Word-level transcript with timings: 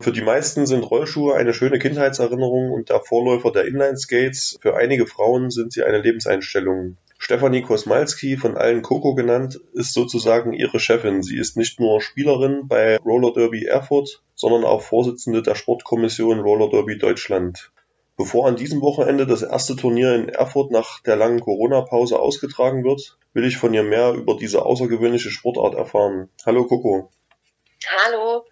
Für 0.00 0.12
die 0.12 0.22
meisten 0.22 0.64
sind 0.66 0.88
Rollschuhe 0.88 1.34
eine 1.34 1.52
schöne 1.52 1.80
Kindheitserinnerung 1.80 2.70
und 2.70 2.88
der 2.88 3.00
Vorläufer 3.00 3.50
der 3.50 3.64
Inline-Skates. 3.64 4.60
Für 4.62 4.76
einige 4.76 5.08
Frauen 5.08 5.50
sind 5.50 5.72
sie 5.72 5.82
eine 5.82 6.00
Lebenseinstellung. 6.00 6.96
Stefanie 7.18 7.62
Kosmalski, 7.62 8.36
von 8.36 8.56
allen 8.56 8.82
Coco 8.82 9.16
genannt, 9.16 9.60
ist 9.72 9.92
sozusagen 9.94 10.52
ihre 10.52 10.78
Chefin. 10.78 11.24
Sie 11.24 11.36
ist 11.36 11.56
nicht 11.56 11.80
nur 11.80 12.00
Spielerin 12.00 12.68
bei 12.68 12.98
Roller 12.98 13.32
Derby 13.32 13.64
Erfurt, 13.64 14.22
sondern 14.36 14.64
auch 14.64 14.82
Vorsitzende 14.82 15.42
der 15.42 15.56
Sportkommission 15.56 16.38
Roller 16.38 16.70
Derby 16.70 16.96
Deutschland. 16.96 17.72
Bevor 18.16 18.46
an 18.46 18.54
diesem 18.54 18.80
Wochenende 18.82 19.26
das 19.26 19.42
erste 19.42 19.74
Turnier 19.74 20.14
in 20.14 20.28
Erfurt 20.28 20.70
nach 20.70 21.00
der 21.00 21.16
langen 21.16 21.40
Corona-Pause 21.40 22.20
ausgetragen 22.20 22.84
wird, 22.84 23.18
will 23.32 23.44
ich 23.44 23.56
von 23.56 23.74
ihr 23.74 23.82
mehr 23.82 24.12
über 24.12 24.36
diese 24.36 24.64
außergewöhnliche 24.64 25.30
Sportart 25.30 25.74
erfahren. 25.74 26.28
Hallo 26.46 26.66
Coco. 26.66 27.10
Hallo. 28.04 28.44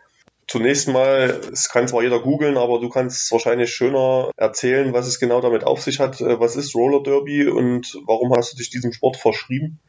Zunächst 0.49 0.87
mal, 0.87 1.41
es 1.53 1.69
kann 1.69 1.89
zwar 1.89 2.05
jeder 2.05 2.21
googeln, 2.21 2.57
aber 2.57 2.79
du 2.79 2.89
kannst 2.89 3.33
wahrscheinlich 3.33 3.75
schöner 3.75 4.31
erzählen, 4.37 4.93
was 4.93 5.09
es 5.09 5.19
genau 5.19 5.41
damit 5.41 5.65
auf 5.65 5.83
sich 5.83 5.99
hat. 5.99 6.21
Äh, 6.21 6.39
was 6.39 6.55
ist 6.55 6.75
Roller 6.75 7.03
Derby 7.03 7.49
und 7.49 7.99
warum 8.07 8.33
hast 8.33 8.53
du 8.53 8.57
dich 8.57 8.71
diesem 8.71 8.93
Sport 8.93 9.17
verschrieben? 9.17 9.81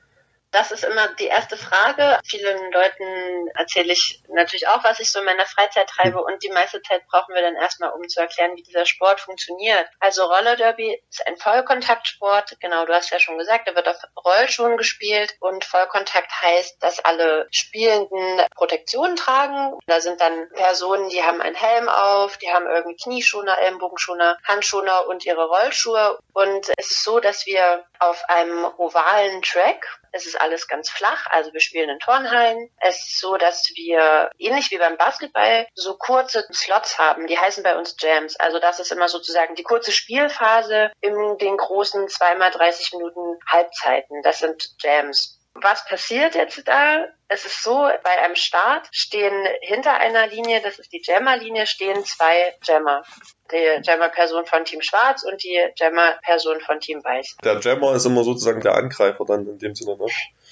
Das 0.52 0.72
ist 0.72 0.86
immer 0.86 1.08
die 1.16 1.28
erste 1.28 1.58
Frage. 1.58 2.20
Vielen 2.26 2.72
Leuten 2.72 3.50
erzähle 3.56 3.94
ich 3.94 4.24
natürlich 4.30 4.68
auch, 4.68 4.84
was 4.84 5.00
ich 5.00 5.12
so 5.12 5.20
in 5.20 5.26
meiner 5.26 5.46
Freizeit 5.46 5.90
treibe 5.90 6.24
und 6.24 6.42
die 6.42 6.50
meiste 6.50 6.82
Zeit 6.82 7.06
brauchen 7.08 7.36
wir 7.36 7.42
dann 7.42 7.56
erstmal, 7.56 7.92
um 7.92 8.08
zu 8.08 8.22
erklären, 8.22 8.56
wie 8.56 8.64
dieser 8.64 8.86
Sport 8.86 9.20
funktioniert. 9.20 9.88
Also 10.00 10.24
Roller 10.24 10.56
Derby 10.56 11.02
ist 11.10 11.28
ein 11.28 11.38
Vollkontaktsport. 11.38 12.58
Genau, 12.62 12.86
du 12.86 12.94
hast 12.94 13.12
ja 13.12 13.20
schon 13.20 13.38
gesagt, 13.38 13.68
er 13.68 13.76
wird 13.76 13.90
auf 13.90 13.98
Rollschuhen 14.24 14.78
gespielt 14.78 15.36
und 15.40 15.66
Vollkontakt 15.66 16.32
heißt, 16.42 16.82
dass 16.82 17.04
alle 17.04 17.48
Spielenden 17.52 18.42
Protektion 18.56 19.16
tragen. 19.18 19.78
Da 19.86 20.00
sind 20.00 20.22
dann 20.22 20.50
Personen, 20.54 21.10
die 21.10 21.24
haben 21.24 21.42
einen 21.42 21.56
Helm 21.56 21.90
auf, 21.90 22.38
die 22.38 22.52
haben 22.52 22.68
irgendwie 22.68 22.96
Knieschoner, 22.96 23.60
Ellenbogenschoner, 23.60 24.38
Handschoner 24.46 25.08
und 25.08 25.26
ihre 25.26 25.46
Rollschuhe. 25.46 26.20
Und 26.34 26.70
es 26.78 26.92
ist 26.92 27.04
so, 27.04 27.20
dass 27.20 27.46
wir 27.46 27.86
auf 28.00 28.24
einem 28.30 28.66
ovalen 28.78 29.42
Track 29.42 29.86
es 30.18 30.26
ist 30.26 30.37
alles 30.42 30.68
ganz 30.68 30.90
flach, 30.90 31.28
also 31.30 31.54
wir 31.54 31.60
spielen 31.60 31.90
in 31.90 32.00
Turnhallen. 32.00 32.70
Es 32.80 32.98
ist 32.98 33.20
so, 33.20 33.38
dass 33.38 33.72
wir 33.76 34.30
ähnlich 34.38 34.72
wie 34.72 34.78
beim 34.78 34.98
Basketball 34.98 35.68
so 35.76 35.96
kurze 35.98 36.46
Slots 36.54 36.98
haben. 36.98 37.28
Die 37.28 37.38
heißen 37.38 37.64
bei 37.64 37.78
uns 37.78 37.96
Jams. 38.00 38.40
Also 38.40 38.60
das 38.60 38.80
ist 38.80 38.92
immer 38.92 39.10
sozusagen 39.10 39.56
die 39.56 39.64
kurze 39.64 39.92
Spielphase 39.92 40.92
in 41.02 41.38
den 41.38 41.58
großen 41.58 42.08
zweimal 42.10 42.52
30 42.52 42.94
Minuten 42.94 43.40
Halbzeiten. 43.48 44.22
Das 44.24 44.40
sind 44.40 44.70
Jams. 44.80 45.37
Was 45.62 45.86
passiert 45.86 46.36
jetzt 46.36 46.68
da? 46.68 47.06
Es 47.30 47.46
ist 47.46 47.62
so, 47.64 47.90
bei 48.04 48.24
einem 48.24 48.36
Start 48.36 48.88
stehen 48.92 49.34
hinter 49.62 49.94
einer 49.96 50.28
Linie, 50.28 50.62
das 50.62 50.80
ist 50.80 50.94
die 50.94 51.02
Jammer-Linie, 51.04 51.68
stehen 51.68 52.06
zwei 52.06 52.56
Jammer. 52.64 53.04
Die 53.52 53.82
Jammer-Person 53.82 54.46
von 54.46 54.64
Team 54.66 54.82
Schwarz 54.82 55.24
und 55.24 55.44
die 55.44 55.62
Jammer-Person 55.76 56.62
von 56.62 56.80
Team 56.80 57.04
Weiß. 57.04 57.38
Der 57.44 57.60
Jammer 57.60 57.96
ist 57.96 58.06
immer 58.06 58.24
sozusagen 58.24 58.62
der 58.62 58.76
Angreifer 58.76 59.26
dann 59.26 59.48
in 59.48 59.58
dem 59.58 59.76
Sinne, 59.76 59.98
ne? 59.98 60.06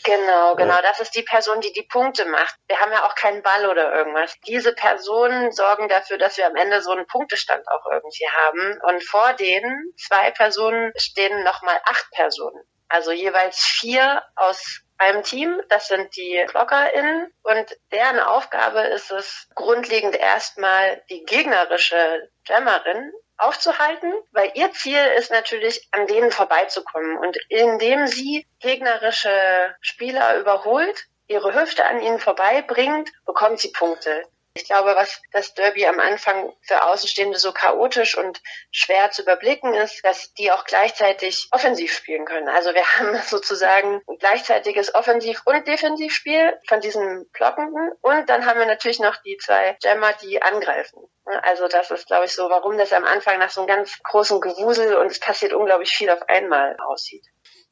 Genau, 0.03 0.55
genau. 0.55 0.75
Ja. 0.75 0.81
Das 0.81 0.99
ist 0.99 1.15
die 1.15 1.23
Person, 1.23 1.61
die 1.61 1.71
die 1.71 1.83
Punkte 1.83 2.25
macht. 2.25 2.55
Wir 2.67 2.79
haben 2.79 2.91
ja 2.91 3.05
auch 3.05 3.15
keinen 3.15 3.41
Ball 3.41 3.69
oder 3.69 3.93
irgendwas. 3.93 4.35
Diese 4.45 4.73
Personen 4.73 5.51
sorgen 5.51 5.87
dafür, 5.87 6.17
dass 6.17 6.37
wir 6.37 6.45
am 6.45 6.55
Ende 6.55 6.81
so 6.81 6.91
einen 6.91 7.07
Punktestand 7.07 7.67
auch 7.67 7.85
irgendwie 7.91 8.27
haben. 8.27 8.79
Und 8.87 9.03
vor 9.03 9.33
denen 9.33 9.93
zwei 9.97 10.31
Personen 10.31 10.91
stehen 10.97 11.43
nochmal 11.43 11.79
acht 11.85 12.11
Personen. 12.11 12.63
Also 12.95 13.11
jeweils 13.11 13.59
vier 13.59 14.23
aus 14.35 14.79
einem 14.97 15.21
Team. 15.21 15.61
Das 15.67 15.89
sind 15.89 16.15
die 16.15 16.45
BlockerInnen 16.47 17.29
und 17.43 17.77
deren 17.91 18.19
Aufgabe 18.21 18.79
ist 18.79 19.11
es, 19.11 19.49
grundlegend 19.53 20.15
erstmal 20.15 21.03
die 21.09 21.25
gegnerische 21.25 22.29
Jammerin 22.47 23.11
aufzuhalten, 23.35 24.13
weil 24.31 24.49
ihr 24.53 24.71
Ziel 24.71 25.03
ist 25.17 25.29
natürlich, 25.29 25.89
an 25.91 26.07
denen 26.07 26.31
vorbeizukommen. 26.31 27.17
Und 27.17 27.37
indem 27.49 28.07
sie 28.07 28.47
gegnerische 28.61 29.75
Spieler 29.81 30.39
überholt, 30.39 31.03
ihre 31.27 31.53
Hüfte 31.53 31.83
an 31.83 32.01
ihnen 32.01 32.19
vorbeibringt, 32.19 33.11
bekommt 33.25 33.59
sie 33.59 33.73
Punkte. 33.73 34.23
Ich 34.57 34.63
glaube, 34.63 34.95
was 34.95 35.21
das 35.33 35.53
Derby 35.53 35.85
am 35.85 35.99
Anfang 35.99 36.55
für 36.61 36.83
Außenstehende 36.83 37.37
so 37.37 37.51
chaotisch 37.51 38.17
und 38.17 38.41
schwer 38.71 39.11
zu 39.11 39.23
überblicken 39.23 39.73
ist, 39.73 40.03
dass 40.05 40.33
die 40.33 40.49
auch 40.49 40.63
gleichzeitig 40.63 41.49
offensiv 41.51 41.93
spielen 41.93 42.23
können. 42.23 42.47
Also 42.47 42.73
wir 42.73 42.85
haben 42.99 43.17
sozusagen 43.21 44.01
ein 44.07 44.17
gleichzeitiges 44.17 44.95
Offensiv- 44.95 45.41
und 45.45 45.67
Defensivspiel 45.67 46.57
von 46.69 46.79
diesen 46.79 47.29
Blockenden 47.31 47.91
und 48.01 48.29
dann 48.29 48.45
haben 48.45 48.57
wir 48.57 48.65
natürlich 48.65 48.99
noch 48.99 49.17
die 49.17 49.37
zwei 49.37 49.77
Jammer, 49.81 50.13
die 50.21 50.41
angreifen. 50.41 51.05
Also 51.41 51.67
das 51.67 51.91
ist, 51.91 52.07
glaube 52.07 52.25
ich, 52.25 52.31
so, 52.31 52.49
warum 52.49 52.77
das 52.77 52.93
am 52.93 53.03
Anfang 53.03 53.39
nach 53.39 53.49
so 53.49 53.59
einem 53.59 53.67
ganz 53.67 54.01
großen 54.03 54.39
Gewusel 54.39 54.95
und 54.95 55.07
es 55.07 55.19
passiert 55.19 55.51
unglaublich 55.51 55.89
viel 55.89 56.09
auf 56.09 56.29
einmal 56.29 56.77
aussieht. 56.79 57.25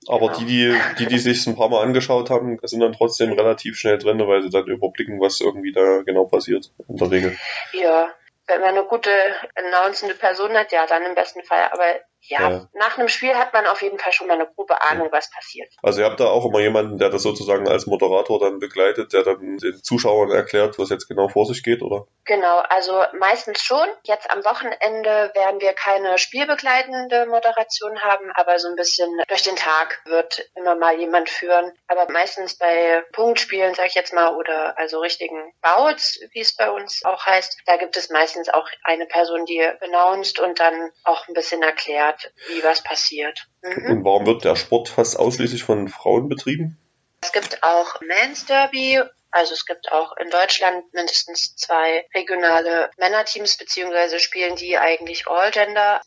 Aber 0.08 0.28
genau. 0.28 0.40
die, 0.40 0.46
die, 0.46 0.80
die, 1.00 1.06
die 1.08 1.19
sich 1.19 1.46
ein 1.47 1.56
paar 1.56 1.69
Mal 1.69 1.84
angeschaut 1.84 2.30
haben, 2.30 2.59
sind 2.64 2.80
dann 2.80 2.94
trotzdem 2.94 3.34
relativ 3.34 3.78
schnell 3.78 3.97
drin, 3.97 4.19
weil 4.28 4.41
sie 4.41 4.50
dann 4.50 4.66
überblicken, 4.66 5.19
was 5.19 5.41
irgendwie 5.41 5.72
da 5.72 6.02
genau 6.03 6.25
passiert, 6.25 6.72
in 6.88 6.97
der 6.97 7.12
Regel. 7.12 7.38
Ja, 7.74 8.09
wenn 8.47 8.62
man 8.62 8.72
eine 8.72 8.84
gute 8.86 9.12
announcende 9.56 10.16
Person 10.16 10.53
hat, 10.53 10.72
ja, 10.72 10.86
dann 10.88 11.03
im 11.03 11.16
besten 11.16 11.44
Fall. 11.44 11.69
Aber 11.72 11.86
ja, 12.28 12.50
ja, 12.50 12.70
nach 12.74 12.98
einem 12.98 13.10
Spiel 13.10 13.36
hat 13.36 13.54
man 13.54 13.68
auf 13.68 13.82
jeden 13.82 14.00
Fall 14.00 14.14
schon 14.14 14.28
mal 14.28 14.36
eine 14.36 14.48
grobe 14.48 14.82
Ahnung, 14.82 15.10
was 15.12 15.30
passiert. 15.30 15.74
Also 15.82 16.02
ihr 16.02 16.06
habt 16.06 16.20
da 16.20 16.28
auch 16.28 16.46
immer 16.46 16.60
jemanden, 16.60 16.98
der 16.98 17.10
das 17.10 17.24
sozusagen 17.24 17.68
als 17.68 17.86
Moderator 17.86 18.40
dann 18.40 18.60
begleitet, 18.60 19.12
der 19.12 19.24
dann 19.24 19.58
den 19.58 19.84
Zuschauern 19.84 20.32
erklärt, 20.32 20.80
was 20.80 20.90
jetzt 20.90 21.08
genau 21.08 21.28
vor 21.28 21.46
sich 21.46 21.64
geht, 21.64 21.82
oder? 21.82 22.08
Genau, 22.26 22.60
also 22.70 23.04
meistens 23.20 23.62
schon. 23.62 23.88
Jetzt 24.04 24.32
am 24.32 24.44
Wochenende 24.46 25.32
werden 25.34 25.60
wir 25.60 25.74
keine 25.74 26.18
spielbegleitende 26.18 27.26
Moderation 27.26 28.02
haben, 28.02 28.32
aber 28.36 28.58
so 28.60 28.70
ein 28.70 28.76
bisschen 28.76 29.10
durch 29.28 29.44
den 29.44 29.58
Tag 29.58 30.02
wird 30.06 30.50
immer 30.56 30.76
mal 30.76 30.98
jemand 30.98 31.30
führen. 31.30 31.74
Aber 31.88 32.10
meistens 32.12 32.58
bei 32.58 33.04
Punktspielen, 33.12 33.74
sag 33.74 33.88
ich 33.88 33.96
jetzt 33.96 34.14
mal, 34.14 34.36
oder 34.36 34.78
also 34.78 35.00
richtigen 35.00 35.54
Bouts, 35.62 36.20
wie 36.32 36.42
es 36.42 36.56
bei 36.56 36.72
uns 36.72 37.04
auch 37.04 37.26
heißt, 37.26 37.58
da 37.66 37.76
gibt 37.76 37.98
es 37.98 38.10
meistens 38.10 38.48
auch 38.48 38.70
eine 38.84 39.06
Person, 39.06 39.46
die 39.46 39.62
announced 39.82 40.40
und 40.40 40.60
dann 40.60 40.92
auch 41.04 41.28
ein 41.28 41.34
bisschen 41.34 41.62
erklärt 41.62 42.12
hat, 42.13 42.34
wie 42.50 42.63
was 42.63 42.84
passiert. 42.84 43.47
Mhm. 43.62 43.91
Und 43.91 44.06
warum 44.06 44.25
wird 44.25 44.46
der 44.46 44.56
Sport 44.56 44.90
fast 44.90 45.18
ausschließlich 45.18 45.63
von 45.63 45.88
Frauen 45.90 46.29
betrieben? 46.29 46.78
Es 47.22 47.31
gibt 47.31 47.63
auch 47.63 48.01
Men's 48.01 48.46
Derby 48.46 49.01
also 49.34 49.53
es 49.56 49.66
gibt 49.66 49.91
auch 49.91 50.16
in 50.18 50.29
Deutschland 50.29 50.94
mindestens 50.94 51.56
zwei 51.56 52.06
regionale 52.13 52.91
Männerteams, 52.97 53.57
beziehungsweise 53.57 54.19
spielen 54.19 54.56
die 54.56 54.78
eigentlich 54.78 55.28
All-Gender. 55.28 56.01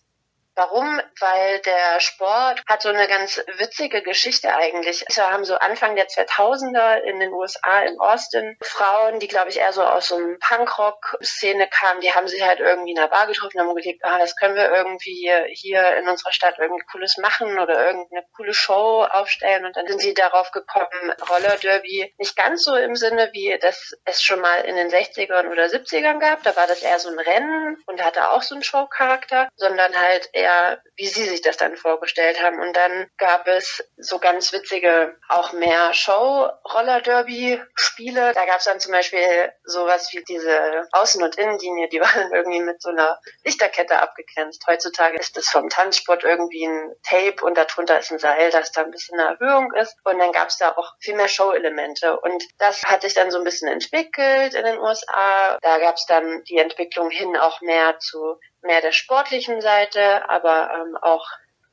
Warum? 0.57 1.01
Weil 1.21 1.61
der 1.61 2.01
Sport 2.01 2.63
hat 2.67 2.81
so 2.81 2.89
eine 2.89 3.07
ganz 3.09 3.43
witzige 3.59 4.03
Geschichte 4.03 4.55
eigentlich. 4.55 5.05
Wir 5.09 5.31
haben 5.31 5.45
so 5.45 5.57
Anfang 5.57 5.97
der 5.97 6.09
2000er 6.09 7.03
in 7.03 7.21
den 7.21 7.31
USA 7.33 7.83
in 7.83 8.01
Austin 8.01 8.57
Frauen, 8.63 9.21
die 9.21 9.29
glaube 9.29 9.51
ich 9.51 9.59
eher 9.59 9.75
so 9.75 9.83
aus 9.83 10.09
so 10.09 10.17
einem 10.17 10.39
Punkrock-Szene 10.39 11.69
kamen, 11.69 12.01
die 12.01 12.15
haben 12.15 12.27
sich 12.27 12.43
halt 12.43 12.61
irgendwie 12.61 12.93
in 12.93 12.99
einer 12.99 13.09
Bar 13.09 13.27
getroffen 13.27 13.61
und 13.61 13.69
haben 13.69 13.77
gelegt, 13.77 14.03
ah, 14.03 14.19
das 14.19 14.35
können 14.35 14.55
wir 14.55 14.71
irgendwie 14.73 15.31
hier 15.53 15.97
in 15.99 16.09
unserer 16.09 16.33
Stadt 16.33 16.57
irgendwie 16.59 16.85
Cooles 16.91 17.19
machen 17.19 17.59
oder 17.59 17.89
irgendeine 17.89 18.25
coole 18.35 18.55
Show 18.55 19.07
aufstellen 19.11 19.67
und 19.67 19.77
dann 19.77 19.87
sind 19.87 20.01
sie 20.01 20.15
darauf 20.15 20.53
gekommen, 20.53 21.13
Roller 21.29 21.57
Derby 21.57 22.15
nicht 22.17 22.35
ganz 22.35 22.65
so 22.65 22.75
im 22.75 22.97
Sinne, 22.97 23.29
wie 23.33 23.59
das 23.61 23.95
es 24.07 24.23
schon 24.23 24.41
mal 24.41 24.61
in 24.63 24.77
den 24.77 24.89
60ern 24.89 25.51
oder 25.51 25.67
70ern 25.67 26.19
gab. 26.19 26.43
Da 26.45 26.57
war 26.57 26.67
das 26.67 26.83
eher 26.83 26.99
so 26.99 27.11
ein 27.11 27.19
Rennen 27.19 27.77
und 27.87 28.03
hatte 28.03 28.31
auch 28.31 28.43
so 28.43 28.55
einen 28.55 28.65
Showcharakter, 28.65 29.49
sondern 29.57 29.95
halt 29.95 30.31
eher 30.33 30.46
eher 30.47 30.83
wie 30.97 31.07
sie 31.07 31.25
sich 31.25 31.41
das 31.43 31.57
dann 31.57 31.77
vorgestellt 31.77 32.43
haben. 32.43 32.61
Und 32.61 32.77
dann 32.77 33.09
gab 33.19 33.47
es 33.47 33.85
so 33.97 34.19
ganz 34.19 34.53
witzige, 34.53 35.15
auch 35.29 35.53
mehr 35.53 35.93
Show-Roller-Derby-Spiele. 35.93 38.33
Da 38.33 38.47
gab 38.47 38.59
es 38.59 38.65
dann 38.65 38.81
zum 38.81 38.91
Beispiel 38.93 39.53
sowas 39.65 40.09
wie 40.13 40.25
diese 40.25 40.89
Außen- 40.93 41.23
und 41.23 41.37
Innenlinie, 41.37 41.89
die 41.89 42.01
waren 42.07 42.33
irgendwie 42.33 42.61
mit 42.61 42.81
so 42.81 42.89
einer 42.91 43.21
Lichterkette 43.45 44.01
abgegrenzt. 44.01 44.65
Heutzutage 44.67 45.19
ist 45.19 45.37
das 45.37 45.49
vom 45.49 45.69
Tanzsport 45.69 46.25
irgendwie 46.25 46.67
ein 46.67 46.95
Tape 47.03 47.45
und 47.45 47.59
darunter 47.59 47.99
ist 47.99 48.11
ein 48.11 48.19
Seil, 48.19 48.51
das 48.51 48.73
da 48.73 48.81
ein 48.83 48.91
bisschen 48.91 49.21
eine 49.21 49.39
Erhöhung 49.39 49.75
ist. 49.75 49.95
Und 50.05 50.19
dann 50.19 50.33
gab 50.33 50.49
es 50.49 50.57
da 50.57 50.73
auch 50.77 50.95
viel 51.01 51.15
mehr 51.15 51.29
Show-Elemente. 51.29 52.19
Und 52.21 52.43
das 52.59 52.83
hat 52.85 53.03
sich 53.03 53.13
dann 53.15 53.31
so 53.31 53.39
ein 53.39 53.45
bisschen 53.45 53.69
entwickelt 53.69 54.55
in 54.55 54.65
den 54.65 54.79
USA. 54.79 55.59
Da 55.61 55.79
gab 55.79 55.97
es 55.97 56.07
dann 56.07 56.43
die 56.45 56.57
Entwicklung 56.59 57.11
hin 57.11 57.37
auch 57.37 57.61
mehr 57.61 57.99
zu 57.99 58.39
mehr 58.67 58.81
der 58.81 58.93
sportlichen 58.93 59.61
Seite, 59.61 60.29
aber 60.29 60.71
ähm, 60.87 60.97
auch 61.01 61.27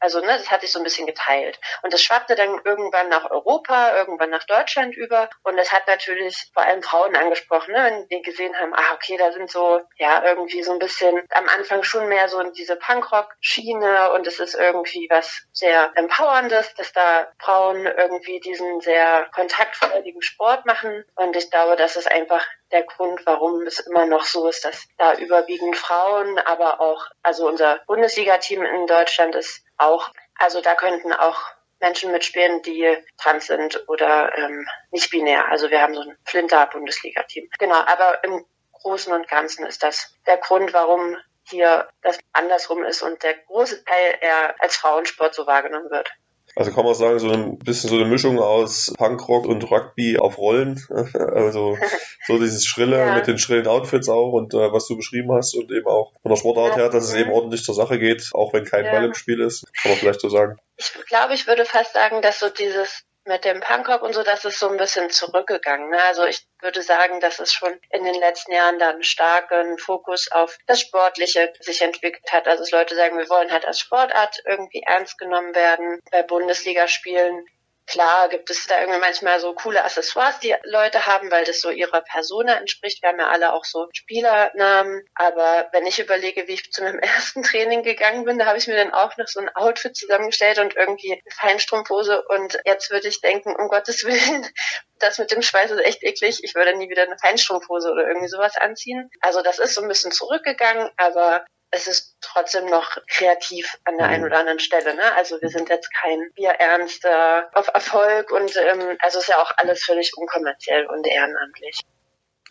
also 0.04 0.20
ne, 0.20 0.28
das 0.28 0.52
hat 0.52 0.60
sich 0.60 0.72
so 0.74 0.80
ein 0.80 0.84
bisschen 0.84 1.08
geteilt. 1.08 1.62
Und 1.82 1.94
das 1.94 2.04
schwappte 2.04 2.36
dann 2.36 2.60
irgendwann 2.66 3.08
nach 3.08 3.32
Europa, 3.32 3.96
irgendwann 3.96 4.32
nach 4.32 4.44
Deutschland 4.44 4.98
über. 4.98 5.30
Und 5.44 5.56
das 5.56 5.72
hat 5.72 5.88
natürlich 5.88 6.52
vor 6.54 6.64
allem 6.64 6.84
Frauen 6.84 7.16
angesprochen, 7.16 7.74
ne, 7.74 7.84
wenn 7.86 8.08
die 8.10 8.22
gesehen 8.22 8.54
haben, 8.60 8.74
ah, 8.74 8.94
okay, 8.96 9.16
da 9.16 9.32
sind 9.32 9.50
so, 9.50 9.80
ja, 9.98 10.22
irgendwie 10.26 10.62
so 10.62 10.74
ein 10.74 10.80
bisschen 10.80 11.24
am 11.30 11.48
Anfang 11.48 11.84
schon 11.84 12.10
mehr 12.10 12.28
so 12.28 12.44
diese 12.52 12.76
Punkrock-Schiene 12.76 14.12
und 14.12 14.28
es 14.28 14.42
ist 14.42 14.56
irgendwie 14.56 15.08
was 15.10 15.44
sehr 15.54 15.94
Empowerndes, 15.96 16.74
dass 16.76 16.92
da 16.92 17.32
Frauen 17.40 17.86
irgendwie 17.86 18.42
diesen 18.42 18.82
sehr 18.82 19.30
kontaktfreudigen 19.34 20.22
Sport 20.22 20.66
machen. 20.66 21.06
Und 21.16 21.34
ich 21.38 21.50
glaube, 21.50 21.78
das 21.78 21.96
ist 21.96 22.12
einfach 22.12 22.46
der 22.74 22.84
Grund, 22.84 23.22
warum 23.26 23.62
es 23.62 23.80
immer 23.80 24.06
noch 24.06 24.26
so 24.26 24.50
ist, 24.50 24.66
dass 24.66 24.88
da 24.98 25.14
überwiegend 25.14 25.78
Frauen, 25.78 26.40
aber 26.40 26.82
auch, 26.82 27.06
also 27.22 27.48
unser 27.48 27.80
Bundesliga-Team 27.88 28.64
in 28.64 28.88
Deutschland 28.88 29.36
ist 29.36 29.64
auch, 29.78 30.10
also 30.36 30.60
da 30.60 30.76
könnten 30.76 31.14
auch 31.14 31.40
Menschen 31.80 32.12
mitspielen, 32.12 32.62
die 32.64 32.98
trans 33.22 33.48
sind 33.48 33.88
oder 33.88 34.36
ähm, 34.38 34.68
nicht 34.92 35.12
binär. 35.12 35.50
Also 35.50 35.70
wir 35.70 35.82
haben 35.82 35.94
so 35.94 36.02
ein 36.02 36.18
Flinter-Bundesliga-Team. 36.26 37.50
Genau, 37.60 37.76
aber 37.76 38.24
im 38.24 38.46
Großen 38.72 39.14
und 39.14 39.28
Ganzen 39.28 39.66
ist 39.66 39.84
das 39.84 40.16
der 40.26 40.38
Grund, 40.38 40.74
warum 40.74 41.16
hier 41.44 41.88
das 42.02 42.18
andersrum 42.32 42.84
ist 42.84 43.02
und 43.02 43.22
der 43.22 43.36
große 43.36 43.84
Teil 43.84 44.18
eher 44.22 44.56
als 44.60 44.78
Frauensport 44.78 45.36
so 45.36 45.46
wahrgenommen 45.46 45.92
wird. 45.92 46.10
Also 46.56 46.72
kann 46.72 46.86
man 46.86 46.94
sagen, 46.94 47.20
so 47.20 47.32
ein 47.32 47.58
bisschen 47.58 47.90
so 47.90 47.96
eine 47.96 48.06
Mischung 48.06 48.40
aus 48.40 48.94
Punkrock 48.98 49.46
und 49.46 49.70
Rugby 49.72 50.18
auf 50.18 50.38
Rollen. 50.38 50.82
Also 51.14 51.78
so 52.28 52.38
dieses 52.38 52.66
Schrille 52.66 52.98
ja. 52.98 53.16
mit 53.16 53.28
den 53.28 53.38
schrillen 53.38 53.68
Outfits 53.68 54.10
auch 54.10 54.32
und 54.32 54.54
äh, 54.54 54.72
was 54.72 54.88
du 54.88 54.96
beschrieben 54.96 55.32
hast 55.32 55.56
und 55.56 55.72
eben 55.72 55.88
auch 55.88 56.14
von 56.22 56.30
der 56.30 56.38
Sportart 56.38 56.76
her, 56.76 56.90
dass 56.90 57.06
es 57.06 57.14
eben 57.14 57.32
ordentlich 57.32 57.64
zur 57.64 57.76
Sache 57.76 58.00
geht, 58.00 58.30
auch 58.34 58.54
wenn 58.54 58.66
kein 58.66 58.86
ja. 58.86 58.92
Ball 58.92 59.06
im 59.06 59.14
Spiel 59.14 59.40
ist, 59.42 59.66
kann 59.82 59.92
man 59.92 60.00
vielleicht 60.00 60.22
so 60.22 60.30
sagen. 60.30 60.58
Ich 60.78 60.94
glaube, 61.08 61.34
ich 61.34 61.48
würde 61.48 61.66
fast 61.66 61.94
sagen, 61.94 62.22
dass 62.22 62.40
so 62.40 62.50
dieses 62.50 63.04
mit 63.26 63.46
dem 63.46 63.62
Punkrock 63.62 64.02
und 64.02 64.14
so, 64.14 64.24
das 64.24 64.46
ist 64.46 64.60
so 64.60 64.70
ein 64.70 64.78
bisschen 64.78 65.10
zurückgegangen. 65.10 65.90
Ne? 65.90 66.02
Also 66.04 66.26
ich 66.26 66.46
würde 66.62 66.82
sagen, 66.82 67.20
dass 67.20 67.40
es 67.40 67.54
schon 67.54 67.80
in 67.90 68.04
den 68.04 68.16
letzten 68.16 68.52
Jahren 68.52 68.80
dann 68.80 69.04
starken 69.04 69.78
Fokus 69.78 70.32
auf 70.32 70.58
das 70.68 70.82
Sportliche 70.82 71.54
sich 71.60 71.82
entwickelt 71.82 72.32
hat. 72.32 72.48
Also 72.48 72.64
dass 72.64 72.72
Leute 72.72 72.96
sagen, 72.96 73.18
wir 73.18 73.30
wollen 73.30 73.52
halt 73.52 73.66
als 73.66 73.80
Sportart 73.80 74.42
irgendwie 74.46 74.84
ernst 74.86 75.18
genommen 75.18 75.56
werden. 75.56 76.00
Bei 76.12 76.24
Bundesligaspielen 76.24 77.46
Klar 77.86 78.30
gibt 78.30 78.50
es 78.50 78.66
da 78.66 78.80
irgendwie 78.80 79.00
manchmal 79.00 79.40
so 79.40 79.54
coole 79.54 79.84
Accessoires, 79.84 80.40
die 80.40 80.56
Leute 80.64 81.06
haben, 81.06 81.30
weil 81.32 81.44
das 81.44 81.60
so 81.60 81.70
ihrer 81.70 82.02
Persona 82.02 82.56
entspricht. 82.56 83.02
Wir 83.02 83.10
haben 83.10 83.20
ja 83.20 83.28
alle 83.28 83.54
auch 83.54 83.66
so 83.66 83.88
Spielernamen. 83.94 85.06
Aber 85.16 85.68
wenn 85.74 85.86
ich 85.86 86.00
überlege, 86.00 86.48
wie 86.48 86.54
ich 86.54 86.72
zu 86.72 86.82
meinem 86.84 87.00
ersten 87.00 87.44
Training 87.44 87.84
gegangen 87.84 88.24
bin, 88.24 88.40
da 88.40 88.46
habe 88.46 88.58
ich 88.58 88.68
mir 88.68 88.76
dann 88.76 88.94
auch 88.94 89.18
noch 89.18 89.28
so 89.28 89.42
ein 89.42 89.54
Outfit 89.56 89.98
zusammengestellt 89.98 90.60
und 90.60 90.76
irgendwie 90.76 91.12
eine 91.14 91.22
Feinstrumpfhose. 91.30 92.24
Und 92.30 92.58
jetzt 92.66 92.90
würde 92.90 93.10
ich 93.10 93.20
denken, 93.20 93.54
um 93.56 93.68
Gottes 93.68 94.06
Willen, 94.06 94.48
das 95.00 95.18
mit 95.18 95.32
dem 95.32 95.42
Schweiß 95.42 95.72
ist 95.72 95.82
echt 95.82 96.04
eklig. 96.04 96.40
Ich 96.44 96.56
würde 96.56 96.78
nie 96.78 96.90
wieder 96.90 97.04
eine 97.04 97.18
Feinstrumpfhose 97.18 97.92
oder 97.92 98.08
irgendwie 98.08 98.30
sowas 98.30 98.56
anziehen. 98.56 99.10
Also 99.20 99.42
das 99.42 99.60
ist 99.60 99.76
so 99.76 99.82
ein 99.82 99.90
bisschen 99.90 100.14
zurückgegangen, 100.14 100.90
aber 100.96 101.46
es 101.74 101.88
ist 101.88 102.16
trotzdem 102.22 102.66
noch 102.66 102.98
kreativ 103.08 103.68
an 103.84 103.98
der 103.98 104.08
einen 104.08 104.22
mhm. 104.22 104.28
oder 104.28 104.40
anderen 104.40 104.60
Stelle. 104.60 104.96
Ne? 104.96 105.16
Also 105.16 105.42
wir 105.42 105.50
sind 105.50 105.70
jetzt 105.70 105.90
kein 105.94 106.20
Bierernster 106.36 107.50
auf 107.54 107.68
Erfolg 107.74 108.32
und 108.32 108.56
ähm, 108.56 108.98
also 109.00 109.20
ist 109.20 109.28
ja 109.28 109.42
auch 109.42 109.52
alles 109.58 109.84
völlig 109.84 110.16
unkommerziell 110.16 110.86
und 110.86 111.08
ehrenamtlich. 111.08 111.82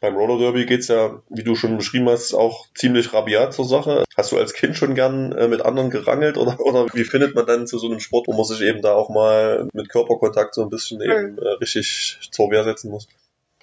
Beim 0.01 0.17
Roller 0.17 0.39
Derby 0.39 0.67
geht's 0.67 0.89
ja, 0.89 1.23
wie 1.29 1.45
du 1.45 1.55
schon 1.55 1.77
beschrieben 1.77 2.09
hast, 2.09 2.35
auch 2.35 2.67
ziemlich 2.75 3.13
rabiat 3.13 3.55
zur 3.55 3.65
Sache. 3.65 4.03
Hast 4.17 4.33
du 4.33 4.39
als 4.39 4.53
Kind 4.53 4.77
schon 4.77 4.97
gern 4.97 5.31
äh, 5.31 5.47
mit 5.47 5.63
anderen 5.63 5.91
gerangelt 5.91 6.37
oder, 6.37 6.59
oder 6.59 6.87
wie 6.93 7.05
findet 7.05 7.37
man 7.37 7.47
dann 7.47 7.69
zu 7.69 7.79
so 7.79 7.87
einem 7.87 8.01
Sport, 8.01 8.27
wo 8.27 8.33
man 8.33 8.45
sich 8.45 8.61
eben 8.63 8.83
da 8.83 8.95
auch 8.95 9.11
mal 9.11 9.69
mit 9.73 9.89
Körperkontakt 9.89 10.57
so 10.57 10.63
ein 10.63 10.71
bisschen 10.71 11.01
hm. 11.01 11.11
eben 11.11 11.39
äh, 11.39 11.49
richtig 11.61 12.19
zur 12.33 12.51
Wehr 12.51 12.65
setzen 12.65 12.91
muss? 12.91 13.07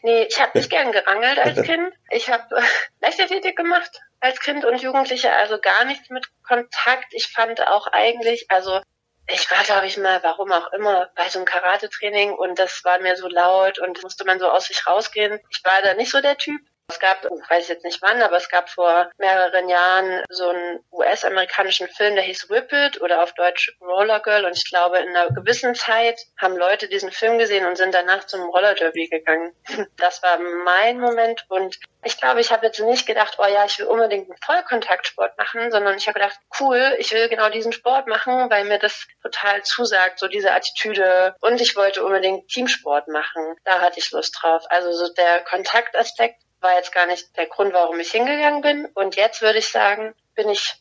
Nee, 0.01 0.23
ich 0.29 0.39
habe 0.39 0.57
nicht 0.57 0.69
gern 0.69 0.93
gerangelt 0.93 1.39
als 1.39 1.61
Kind. 1.63 1.91
Ich 2.11 2.29
habe 2.29 2.55
äh, 2.55 2.61
Leichtathletik 3.01 3.57
gemacht 3.57 3.99
als 4.19 4.39
Kind 4.39 4.65
und 4.65 4.81
Jugendliche, 4.81 5.31
also 5.33 5.59
gar 5.59 5.85
nichts 5.85 6.09
mit 6.09 6.27
Kontakt. 6.43 7.07
Ich 7.11 7.27
fand 7.27 7.65
auch 7.67 7.87
eigentlich, 7.87 8.45
also 8.49 8.81
ich 9.27 9.49
war, 9.51 9.63
glaube 9.63 9.85
ich, 9.85 9.97
mal, 9.97 10.21
warum 10.23 10.51
auch 10.51 10.73
immer, 10.73 11.09
bei 11.15 11.29
so 11.29 11.39
einem 11.39 11.45
Karate-Training 11.45 12.33
und 12.33 12.57
das 12.57 12.83
war 12.83 12.99
mir 12.99 13.15
so 13.15 13.27
laut 13.27 13.79
und 13.79 14.01
musste 14.01 14.25
man 14.25 14.39
so 14.39 14.49
aus 14.49 14.65
sich 14.65 14.85
rausgehen. 14.87 15.39
Ich 15.49 15.61
war 15.63 15.81
da 15.83 15.93
nicht 15.93 16.11
so 16.11 16.21
der 16.21 16.37
Typ. 16.37 16.61
Es 16.89 16.99
gab, 16.99 17.23
ich 17.23 17.49
weiß 17.49 17.67
jetzt 17.67 17.85
nicht 17.85 18.01
wann, 18.01 18.21
aber 18.21 18.37
es 18.37 18.49
gab 18.49 18.69
vor 18.69 19.11
mehreren 19.19 19.69
Jahren 19.69 20.23
so 20.29 20.49
einen 20.49 20.79
US-amerikanischen 20.91 21.87
Film, 21.87 22.15
der 22.15 22.23
hieß 22.23 22.49
Whip 22.49 22.73
It 22.73 22.99
oder 23.01 23.21
auf 23.21 23.33
Deutsch 23.33 23.71
Roller 23.79 24.19
Girl. 24.19 24.45
Und 24.45 24.57
ich 24.57 24.67
glaube, 24.67 24.97
in 24.97 25.09
einer 25.09 25.29
gewissen 25.29 25.75
Zeit 25.75 26.19
haben 26.39 26.57
Leute 26.57 26.87
diesen 26.87 27.11
Film 27.11 27.37
gesehen 27.37 27.67
und 27.67 27.77
sind 27.77 27.93
danach 27.93 28.25
zum 28.25 28.41
Roller 28.49 28.73
Derby 28.73 29.07
gegangen. 29.07 29.53
Das 29.97 30.23
war 30.23 30.39
mein 30.39 30.99
Moment. 30.99 31.45
Und 31.49 31.77
ich 32.03 32.17
glaube, 32.17 32.39
ich 32.39 32.51
habe 32.51 32.65
jetzt 32.65 32.79
nicht 32.79 33.05
gedacht, 33.05 33.37
oh 33.37 33.45
ja, 33.45 33.65
ich 33.65 33.77
will 33.79 33.85
unbedingt 33.85 34.29
einen 34.29 34.39
Vollkontaktsport 34.43 35.37
machen, 35.37 35.71
sondern 35.71 35.97
ich 35.97 36.07
habe 36.07 36.19
gedacht, 36.19 36.39
cool, 36.59 36.95
ich 36.97 37.11
will 37.11 37.27
genau 37.27 37.49
diesen 37.49 37.73
Sport 37.73 38.07
machen, 38.07 38.49
weil 38.49 38.65
mir 38.65 38.79
das 38.79 39.05
total 39.21 39.61
zusagt, 39.63 40.19
so 40.19 40.27
diese 40.27 40.51
Attitüde. 40.51 41.35
Und 41.41 41.59
ich 41.61 41.75
wollte 41.75 42.03
unbedingt 42.03 42.47
Teamsport 42.47 43.07
machen. 43.09 43.55
Da 43.65 43.81
hatte 43.81 43.99
ich 43.99 44.11
Lust 44.11 44.37
drauf. 44.41 44.63
Also 44.69 44.91
so 44.93 45.13
der 45.13 45.41
Kontaktaspekt 45.41 46.41
war 46.61 46.75
jetzt 46.75 46.91
gar 46.91 47.05
nicht 47.05 47.35
der 47.37 47.47
Grund, 47.47 47.73
warum 47.73 47.99
ich 47.99 48.11
hingegangen 48.11 48.61
bin. 48.61 48.85
Und 48.93 49.15
jetzt 49.15 49.41
würde 49.41 49.59
ich 49.59 49.69
sagen, 49.69 50.13
bin 50.35 50.49
ich, 50.49 50.75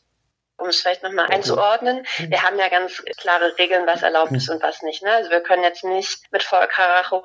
um 0.57 0.67
es 0.67 0.81
vielleicht 0.81 1.03
nochmal 1.03 1.25
okay. 1.25 1.35
einzuordnen, 1.35 2.05
wir 2.17 2.43
haben 2.43 2.59
ja 2.59 2.67
ganz 2.67 3.03
klare 3.17 3.57
Regeln, 3.57 3.87
was 3.87 4.03
erlaubt 4.03 4.31
ist 4.33 4.49
und 4.49 4.61
was 4.61 4.81
nicht. 4.81 5.03
Ne? 5.03 5.11
Also 5.11 5.29
wir 5.29 5.41
können 5.41 5.63
jetzt 5.63 5.83
nicht 5.83 6.31
mit 6.31 6.43
Vollkaracho 6.43 7.23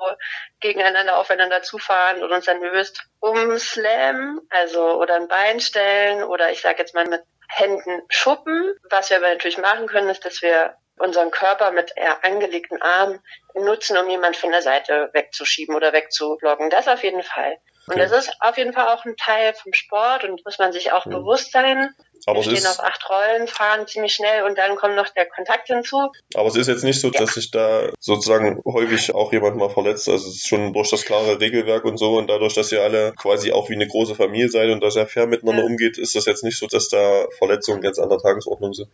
gegeneinander 0.59 1.17
aufeinander 1.17 1.61
zufahren 1.61 2.23
und 2.23 2.31
uns 2.31 2.45
dann 2.45 2.59
nervös 2.59 2.93
umslammen, 3.19 4.39
also 4.49 4.99
oder 4.99 5.15
ein 5.15 5.27
Bein 5.27 5.59
stellen 5.59 6.23
oder 6.23 6.51
ich 6.51 6.61
sage 6.61 6.79
jetzt 6.79 6.95
mal 6.95 7.05
mit 7.05 7.23
Händen 7.47 8.01
schuppen. 8.09 8.73
Was 8.89 9.09
wir 9.09 9.17
aber 9.17 9.27
natürlich 9.27 9.57
machen 9.57 9.87
können, 9.87 10.09
ist, 10.09 10.25
dass 10.25 10.41
wir 10.41 10.75
unseren 10.97 11.31
Körper 11.31 11.71
mit 11.71 11.91
eher 11.95 12.23
angelegten 12.23 12.81
Armen 12.81 13.21
nutzen, 13.53 13.97
um 13.97 14.09
jemand 14.09 14.37
von 14.37 14.51
der 14.51 14.61
Seite 14.61 15.09
wegzuschieben 15.13 15.75
oder 15.75 15.93
wegzublocken. 15.93 16.69
Das 16.69 16.87
auf 16.87 17.03
jeden 17.03 17.23
Fall. 17.23 17.57
Und 17.87 17.97
das 17.99 18.11
ist 18.11 18.31
auf 18.39 18.57
jeden 18.57 18.73
Fall 18.73 18.87
auch 18.87 19.05
ein 19.05 19.15
Teil 19.17 19.53
vom 19.53 19.73
Sport 19.73 20.23
und 20.23 20.43
muss 20.43 20.57
man 20.57 20.73
sich 20.73 20.91
auch 20.91 21.05
mhm. 21.05 21.11
bewusst 21.11 21.51
sein. 21.51 21.93
Aber 22.27 22.43
Wir 22.43 22.55
stehen 22.55 22.65
auf 22.65 22.79
acht 22.79 23.07
Rollen, 23.07 23.47
fahren 23.47 23.85
ziemlich 23.85 24.13
schnell 24.13 24.43
und 24.43 24.57
dann 24.57 24.75
kommt 24.75 24.95
noch 24.95 25.09
der 25.09 25.27
Kontakt 25.27 25.67
hinzu. 25.67 26.11
Aber 26.33 26.47
es 26.47 26.55
ist 26.55 26.67
jetzt 26.67 26.83
nicht 26.83 26.99
so, 26.99 27.11
ja. 27.11 27.19
dass 27.19 27.35
sich 27.35 27.51
da 27.51 27.89
sozusagen 27.99 28.63
häufig 28.65 29.13
auch 29.13 29.31
jemand 29.31 29.57
mal 29.57 29.69
verletzt. 29.69 30.09
Also 30.09 30.27
es 30.27 30.37
ist 30.37 30.47
schon 30.47 30.73
durch 30.73 30.89
das 30.89 31.05
klare 31.05 31.39
Regelwerk 31.39 31.85
und 31.85 31.97
so 31.97 32.17
und 32.17 32.27
dadurch, 32.27 32.55
dass 32.55 32.71
ihr 32.71 32.81
alle 32.81 33.13
quasi 33.13 33.51
auch 33.51 33.69
wie 33.69 33.75
eine 33.75 33.87
große 33.87 34.15
Familie 34.15 34.49
seid 34.49 34.69
und 34.69 34.81
da 34.81 34.89
sehr 34.89 35.05
fair 35.05 35.27
miteinander 35.27 35.61
ja. 35.61 35.67
umgeht, 35.67 35.99
ist 35.99 36.15
das 36.15 36.25
jetzt 36.25 36.43
nicht 36.43 36.57
so, 36.57 36.65
dass 36.65 36.89
da 36.89 37.27
Verletzungen 37.37 37.81
ganz 37.81 37.99
an 37.99 38.09
der 38.09 38.17
Tagesordnung 38.17 38.73
sind. 38.73 38.89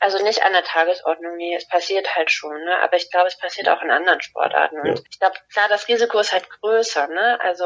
Also 0.00 0.22
nicht 0.22 0.42
an 0.42 0.52
der 0.52 0.64
Tagesordnung, 0.64 1.38
wie 1.38 1.54
es 1.54 1.66
passiert 1.66 2.14
halt 2.14 2.30
schon, 2.30 2.52
ne? 2.52 2.76
Aber 2.82 2.96
ich 2.96 3.10
glaube, 3.10 3.28
es 3.28 3.38
passiert 3.38 3.70
auch 3.70 3.80
in 3.80 3.90
anderen 3.90 4.20
Sportarten. 4.20 4.78
Und 4.80 4.86
ja. 4.86 5.04
ich 5.10 5.18
glaube, 5.18 5.36
klar, 5.50 5.68
das 5.70 5.88
Risiko 5.88 6.18
ist 6.18 6.34
halt 6.34 6.50
größer, 6.60 7.08
ne? 7.08 7.40
Also 7.40 7.64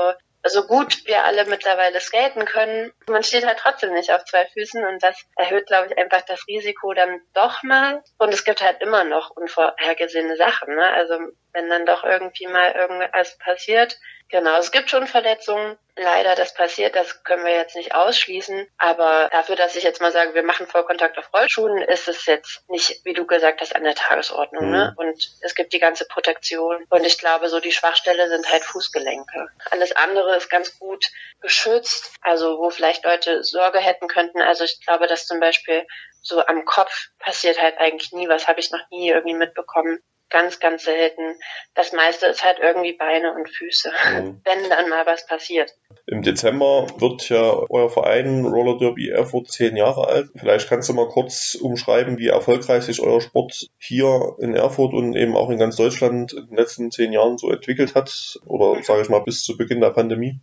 so 0.49 0.67
gut 0.67 1.07
wir 1.07 1.25
alle 1.25 1.45
mittlerweile 1.47 2.00
skaten 2.00 2.45
können, 2.45 2.93
man 3.09 3.23
steht 3.23 3.47
halt 3.47 3.59
trotzdem 3.59 3.93
nicht 3.93 4.12
auf 4.12 4.25
zwei 4.25 4.47
Füßen 4.47 4.85
und 4.87 5.02
das 5.02 5.17
erhöht, 5.37 5.67
glaube 5.67 5.88
ich, 5.88 5.99
einfach 5.99 6.23
das 6.23 6.47
Risiko 6.47 6.93
dann 6.95 7.21
doch 7.35 7.62
mal. 7.62 8.02
Und 8.19 8.33
es 8.33 8.45
gibt 8.45 8.62
halt 8.62 8.81
immer 8.81 9.05
noch 9.05 9.31
unvorhergesehene 9.31 10.37
Sachen. 10.37 10.75
Ne? 10.75 10.85
Also 10.93 11.19
wenn 11.52 11.69
dann 11.69 11.87
doch 11.87 12.05
irgendwie 12.05 12.47
mal 12.47 12.73
irgendwas 12.73 13.37
passiert, 13.38 13.99
Genau, 14.30 14.58
es 14.58 14.73
gibt 14.73 14.90
schon 14.90 15.06
Verletzungen. 15.06 15.78
Leider, 15.97 16.35
das 16.35 16.52
passiert, 16.52 16.94
das 16.94 17.25
können 17.25 17.44
wir 17.44 17.54
jetzt 17.54 17.75
nicht 17.75 17.94
ausschließen. 17.94 18.68
Aber 18.76 19.28
dafür, 19.32 19.56
dass 19.56 19.75
ich 19.75 19.82
jetzt 19.82 20.02
mal 20.02 20.12
sage, 20.12 20.35
wir 20.35 20.42
machen 20.42 20.66
Vollkontakt 20.66 21.16
auf 21.18 21.32
Rollschuhen, 21.32 21.78
ist 21.78 22.08
es 22.08 22.26
jetzt 22.26 22.62
nicht, 22.68 23.04
wie 23.04 23.14
du 23.14 23.26
gesagt 23.26 23.62
hast, 23.62 23.75
an 23.75 23.85
der 23.85 23.94
Tagesordnung. 23.94 24.70
Ne? 24.70 24.94
Mhm. 24.97 25.02
Ne? 25.02 25.11
Und 25.11 25.30
es 25.40 25.54
gibt 25.54 25.73
die 25.73 25.78
ganze 25.78 26.04
Protektion. 26.04 26.85
Und 26.90 27.04
ich 27.06 27.18
glaube, 27.18 27.49
so 27.49 27.58
die 27.58 27.73
Schwachstelle 27.73 28.28
sind 28.28 28.52
halt 28.52 28.64
Fußgelenke. 28.64 29.49
Alles 29.70 29.97
andere 29.97 30.37
ist 30.37 30.50
ganz 30.50 30.78
gut 30.78 31.04
geschützt. 31.40 32.12
Also 32.20 32.58
wo 32.58 32.68
vielleicht 32.68 33.04
Leute 33.04 33.42
Sorge 33.42 33.78
hätten 33.78 34.08
könnten. 34.08 34.42
Also 34.42 34.64
ich 34.64 34.78
glaube, 34.85 35.06
dass 35.06 35.26
zum 35.26 35.40
Beispiel 35.40 35.87
so 36.20 36.44
am 36.44 36.66
Kopf 36.66 37.08
passiert 37.18 37.61
halt 37.61 37.78
eigentlich 37.78 38.12
nie 38.12 38.28
was, 38.28 38.47
habe 38.47 38.61
ich 38.61 38.70
noch 38.70 38.90
nie 38.90 39.08
irgendwie 39.08 39.37
mitbekommen 39.37 40.02
ganz, 40.30 40.61
ganz 40.61 40.85
selten. 40.85 41.38
Das 41.75 41.92
meiste 41.92 42.26
ist 42.26 42.44
halt 42.44 42.58
irgendwie 42.58 42.92
Beine 42.92 43.35
und 43.35 43.49
Füße, 43.49 43.90
mhm. 44.12 44.40
wenn 44.44 44.68
dann 44.68 44.88
mal 44.88 45.06
was 45.06 45.26
passiert. 45.26 45.75
Im 46.06 46.23
Dezember 46.23 46.87
wird 46.99 47.28
ja 47.28 47.64
euer 47.68 47.90
Verein 47.90 48.44
Roller 48.44 48.78
Derby 48.78 49.11
Erfurt 49.11 49.50
zehn 49.50 49.76
Jahre 49.76 50.06
alt. 50.08 50.28
Vielleicht 50.37 50.68
kannst 50.68 50.88
du 50.88 50.94
mal 50.94 51.08
kurz 51.08 51.54
umschreiben, 51.54 52.18
wie 52.18 52.28
erfolgreich 52.28 52.85
sich 52.85 53.00
euer 53.00 53.20
Sport 53.20 53.68
hier 53.78 54.37
in 54.38 54.54
Erfurt 54.54 54.94
und 54.94 55.14
eben 55.16 55.37
auch 55.37 55.50
in 55.50 55.58
ganz 55.58 55.76
Deutschland 55.76 56.32
in 56.32 56.47
den 56.47 56.56
letzten 56.56 56.90
zehn 56.90 57.12
Jahren 57.12 57.38
so 57.38 57.50
entwickelt 57.50 57.94
hat 57.94 58.38
oder 58.47 58.82
sage 58.82 59.02
ich 59.02 59.08
mal 59.08 59.20
bis 59.20 59.44
zu 59.44 59.56
Beginn 59.56 59.80
der 59.80 59.90
Pandemie. 59.90 60.40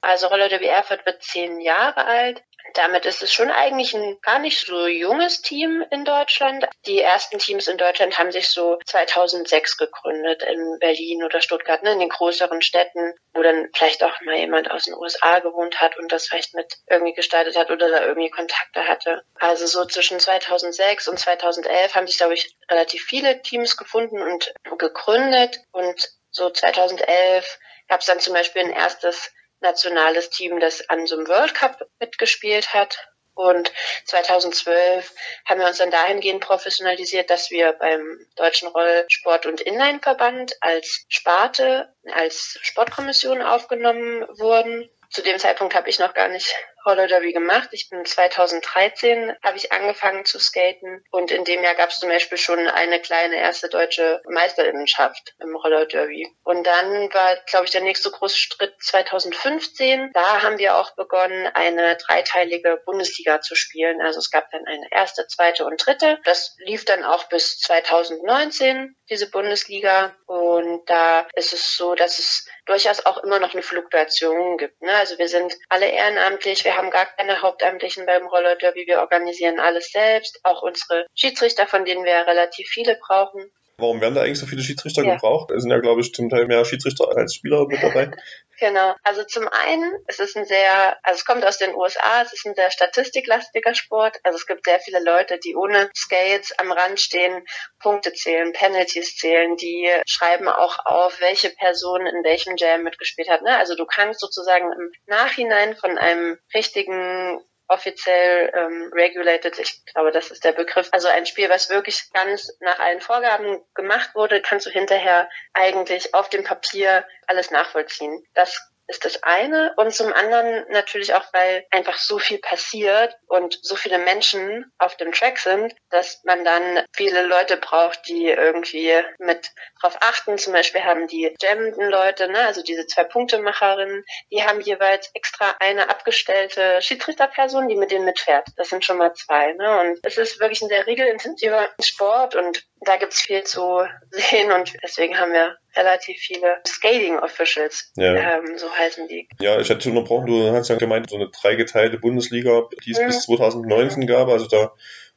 Also 0.00 0.26
Roller 0.26 0.50
Derby 0.50 0.66
Erfurt 0.66 1.06
wird 1.06 1.22
zehn 1.22 1.60
Jahre 1.60 2.04
alt. 2.04 2.42
Damit 2.72 3.04
ist 3.04 3.22
es 3.22 3.32
schon 3.32 3.50
eigentlich 3.50 3.94
ein 3.94 4.18
gar 4.22 4.38
nicht 4.38 4.66
so 4.66 4.86
junges 4.86 5.42
Team 5.42 5.84
in 5.90 6.04
Deutschland. 6.04 6.66
Die 6.86 7.00
ersten 7.00 7.38
Teams 7.38 7.68
in 7.68 7.76
Deutschland 7.76 8.18
haben 8.18 8.32
sich 8.32 8.48
so 8.48 8.78
2006 8.86 9.76
gegründet 9.76 10.42
in 10.42 10.78
Berlin 10.80 11.22
oder 11.22 11.40
Stuttgart, 11.40 11.82
ne, 11.82 11.92
in 11.92 12.00
den 12.00 12.08
größeren 12.08 12.62
Städten, 12.62 13.14
wo 13.34 13.42
dann 13.42 13.68
vielleicht 13.74 14.02
auch 14.02 14.20
mal 14.22 14.36
jemand 14.36 14.70
aus 14.70 14.84
den 14.84 14.94
USA 14.94 15.40
gewohnt 15.40 15.80
hat 15.80 15.98
und 15.98 16.10
das 16.10 16.26
vielleicht 16.26 16.54
mit 16.54 16.74
irgendwie 16.88 17.12
gestaltet 17.12 17.56
hat 17.56 17.70
oder 17.70 17.90
da 17.90 18.04
irgendwie 18.04 18.30
Kontakte 18.30 18.88
hatte. 18.88 19.22
Also 19.34 19.66
so 19.66 19.84
zwischen 19.84 20.18
2006 20.18 21.08
und 21.08 21.18
2011 21.18 21.94
haben 21.94 22.06
sich, 22.06 22.16
glaube 22.16 22.34
ich, 22.34 22.56
relativ 22.70 23.04
viele 23.04 23.42
Teams 23.42 23.76
gefunden 23.76 24.22
und 24.22 24.54
gegründet 24.78 25.60
und 25.72 26.08
so 26.30 26.50
2011 26.50 27.58
gab 27.88 28.00
es 28.00 28.06
dann 28.06 28.20
zum 28.20 28.34
Beispiel 28.34 28.62
ein 28.62 28.72
erstes 28.72 29.30
nationales 29.64 30.30
Team, 30.30 30.60
das 30.60 30.88
an 30.88 31.06
so 31.08 31.16
einem 31.16 31.26
World 31.26 31.54
Cup 31.54 31.80
mitgespielt 31.98 32.72
hat. 32.72 33.08
Und 33.34 33.72
2012 34.04 35.12
haben 35.44 35.58
wir 35.58 35.66
uns 35.66 35.78
dann 35.78 35.90
dahingehend 35.90 36.40
professionalisiert, 36.40 37.30
dass 37.30 37.50
wir 37.50 37.72
beim 37.72 38.24
Deutschen 38.36 38.68
Rollsport- 38.68 39.46
und 39.46 39.60
Inline-Verband 39.60 40.54
als 40.60 41.04
Sparte, 41.08 41.92
als 42.12 42.58
Sportkommission 42.62 43.42
aufgenommen 43.42 44.22
wurden. 44.38 44.88
Zu 45.10 45.22
dem 45.22 45.38
Zeitpunkt 45.40 45.74
habe 45.74 45.90
ich 45.90 45.98
noch 45.98 46.14
gar 46.14 46.28
nicht 46.28 46.54
Roller 46.86 47.06
Derby 47.06 47.32
gemacht. 47.32 47.70
Ich 47.72 47.88
bin 47.88 48.04
2013 48.04 49.34
habe 49.42 49.56
ich 49.56 49.72
angefangen 49.72 50.24
zu 50.24 50.38
skaten 50.38 51.04
und 51.10 51.30
in 51.30 51.44
dem 51.44 51.62
Jahr 51.62 51.74
gab 51.74 51.90
es 51.90 51.98
zum 51.98 52.08
Beispiel 52.08 52.38
schon 52.38 52.66
eine 52.68 53.00
kleine 53.00 53.36
erste 53.36 53.68
deutsche 53.68 54.20
Meisterinnenschaft 54.28 55.34
im 55.40 55.56
Roller 55.56 55.86
Derby. 55.86 56.28
Und 56.42 56.66
dann 56.66 57.12
war, 57.12 57.36
glaube 57.46 57.64
ich, 57.66 57.70
der 57.70 57.80
nächste 57.80 58.10
große 58.10 58.36
Schritt 58.36 58.74
2015. 58.80 60.10
Da 60.12 60.42
haben 60.42 60.58
wir 60.58 60.76
auch 60.76 60.94
begonnen, 60.94 61.46
eine 61.54 61.96
dreiteilige 61.96 62.80
Bundesliga 62.84 63.40
zu 63.40 63.54
spielen. 63.54 64.00
Also 64.02 64.18
es 64.18 64.30
gab 64.30 64.50
dann 64.50 64.66
eine 64.66 64.86
erste, 64.90 65.26
zweite 65.26 65.64
und 65.64 65.84
dritte. 65.84 66.18
Das 66.24 66.56
lief 66.58 66.84
dann 66.84 67.04
auch 67.04 67.24
bis 67.28 67.58
2019, 67.60 68.94
diese 69.08 69.30
Bundesliga. 69.30 70.14
Und 70.26 70.82
da 70.86 71.26
ist 71.34 71.52
es 71.52 71.76
so, 71.76 71.94
dass 71.94 72.18
es 72.18 72.46
durchaus 72.66 73.04
auch 73.04 73.18
immer 73.18 73.38
noch 73.38 73.52
eine 73.52 73.62
Fluktuation 73.62 74.56
gibt. 74.56 74.80
Ne? 74.82 74.92
Also 74.94 75.18
wir 75.18 75.28
sind 75.28 75.54
alle 75.68 75.86
ehrenamtlich, 75.86 76.64
wir 76.64 76.73
haben 76.76 76.90
gar 76.90 77.06
keine 77.06 77.42
Hauptamtlichen 77.42 78.06
beim 78.06 78.26
Roller 78.26 78.56
Derby, 78.56 78.86
wir 78.86 79.00
organisieren 79.00 79.60
alles 79.60 79.90
selbst, 79.90 80.40
auch 80.42 80.62
unsere 80.62 81.06
Schiedsrichter, 81.14 81.66
von 81.66 81.84
denen 81.84 82.04
wir 82.04 82.26
relativ 82.26 82.68
viele 82.68 82.96
brauchen. 82.96 83.50
Warum 83.78 84.00
werden 84.00 84.14
da 84.14 84.22
eigentlich 84.22 84.38
so 84.38 84.46
viele 84.46 84.62
Schiedsrichter 84.62 85.02
ja. 85.02 85.14
gebraucht? 85.14 85.50
Es 85.50 85.62
sind 85.62 85.70
ja, 85.72 85.80
glaube 85.80 86.00
ich, 86.00 86.14
zum 86.14 86.28
Teil 86.28 86.46
mehr 86.46 86.64
Schiedsrichter 86.64 87.08
als 87.16 87.34
Spieler 87.34 87.66
mit 87.66 87.82
dabei. 87.82 88.10
Genau. 88.60 88.94
Also 89.02 89.24
zum 89.24 89.48
einen, 89.48 89.92
es 90.06 90.20
ist 90.20 90.36
ein 90.36 90.44
sehr, 90.44 90.96
also 91.02 91.18
es 91.18 91.24
kommt 91.24 91.44
aus 91.44 91.58
den 91.58 91.74
USA, 91.74 92.22
es 92.22 92.32
ist 92.32 92.46
ein 92.46 92.54
sehr 92.54 92.70
statistiklastiger 92.70 93.74
Sport. 93.74 94.18
Also 94.22 94.36
es 94.36 94.46
gibt 94.46 94.64
sehr 94.64 94.78
viele 94.80 95.02
Leute, 95.02 95.38
die 95.38 95.56
ohne 95.56 95.90
Skates 95.96 96.56
am 96.58 96.70
Rand 96.70 97.00
stehen, 97.00 97.44
Punkte 97.80 98.12
zählen, 98.12 98.52
Penalties 98.52 99.16
zählen, 99.16 99.56
die 99.56 99.90
schreiben 100.06 100.48
auch 100.48 100.78
auf, 100.84 101.20
welche 101.20 101.50
Person 101.50 102.06
in 102.06 102.22
welchem 102.24 102.56
Jam 102.56 102.82
mitgespielt 102.82 103.28
hat. 103.28 103.42
Ne? 103.42 103.56
Also 103.56 103.74
du 103.74 103.86
kannst 103.86 104.20
sozusagen 104.20 104.72
im 104.72 104.92
Nachhinein 105.06 105.74
von 105.76 105.98
einem 105.98 106.38
richtigen 106.54 107.40
offiziell 107.74 108.52
ähm, 108.54 108.90
regulated, 108.94 109.58
ich 109.58 109.84
glaube, 109.86 110.12
das 110.12 110.30
ist 110.30 110.44
der 110.44 110.52
Begriff. 110.52 110.88
Also 110.92 111.08
ein 111.08 111.26
Spiel, 111.26 111.50
was 111.50 111.70
wirklich 111.70 112.10
ganz 112.12 112.56
nach 112.60 112.78
allen 112.78 113.00
Vorgaben 113.00 113.60
gemacht 113.74 114.14
wurde, 114.14 114.40
kannst 114.40 114.66
du 114.66 114.70
hinterher 114.70 115.28
eigentlich 115.52 116.14
auf 116.14 116.30
dem 116.30 116.44
Papier 116.44 117.04
alles 117.26 117.50
nachvollziehen. 117.50 118.24
Das 118.34 118.73
ist 118.86 119.04
das 119.04 119.22
eine. 119.22 119.72
Und 119.76 119.94
zum 119.94 120.12
anderen 120.12 120.64
natürlich 120.70 121.14
auch, 121.14 121.24
weil 121.32 121.66
einfach 121.70 121.98
so 121.98 122.18
viel 122.18 122.38
passiert 122.38 123.16
und 123.26 123.58
so 123.62 123.76
viele 123.76 123.98
Menschen 123.98 124.70
auf 124.78 124.96
dem 124.96 125.12
Track 125.12 125.38
sind, 125.38 125.74
dass 125.90 126.22
man 126.24 126.44
dann 126.44 126.84
viele 126.94 127.22
Leute 127.22 127.56
braucht, 127.56 128.06
die 128.08 128.26
irgendwie 128.26 128.92
mit 129.18 129.50
drauf 129.80 129.96
achten. 130.00 130.38
Zum 130.38 130.52
Beispiel 130.52 130.84
haben 130.84 131.06
die 131.06 131.34
jammenden 131.40 131.88
Leute, 131.88 132.28
ne, 132.28 132.40
also 132.40 132.62
diese 132.62 132.86
zwei 132.86 133.04
Punktemacherinnen, 133.04 134.04
die 134.30 134.42
haben 134.42 134.60
jeweils 134.60 135.10
extra 135.14 135.56
eine 135.60 135.88
abgestellte 135.88 136.80
Schiedsrichterperson, 136.82 137.68
die 137.68 137.76
mit 137.76 137.90
denen 137.90 138.04
mitfährt. 138.04 138.48
Das 138.56 138.68
sind 138.68 138.84
schon 138.84 138.98
mal 138.98 139.14
zwei. 139.14 139.52
Ne? 139.52 139.80
Und 139.80 139.98
es 140.02 140.18
ist 140.18 140.40
wirklich 140.40 140.62
ein 140.62 140.68
sehr 140.68 140.86
regelintensiver 140.86 141.68
Sport 141.82 142.34
und 142.34 142.64
da 142.80 142.96
gibt's 142.96 143.22
viel 143.22 143.44
zu 143.44 143.86
sehen 144.10 144.52
und 144.52 144.74
deswegen 144.82 145.18
haben 145.18 145.32
wir 145.32 145.56
relativ 145.76 146.18
viele 146.18 146.56
Skating 146.66 147.18
Officials, 147.18 147.92
ja. 147.96 148.38
ähm, 148.38 148.56
so 148.56 148.70
heißen 148.70 149.08
die. 149.08 149.28
Ja, 149.40 149.58
ich 149.60 149.70
hatte 149.70 149.88
unterbrochen, 149.88 150.26
du 150.26 150.52
hast 150.52 150.68
ja 150.68 150.76
gemeint, 150.76 151.10
so 151.10 151.16
eine 151.16 151.30
dreigeteilte 151.30 151.98
Bundesliga, 151.98 152.68
die 152.84 152.92
es 152.92 153.00
mhm. 153.00 153.06
bis 153.06 153.22
2019 153.22 154.06
gab, 154.06 154.28
also 154.28 154.46
da 154.46 154.72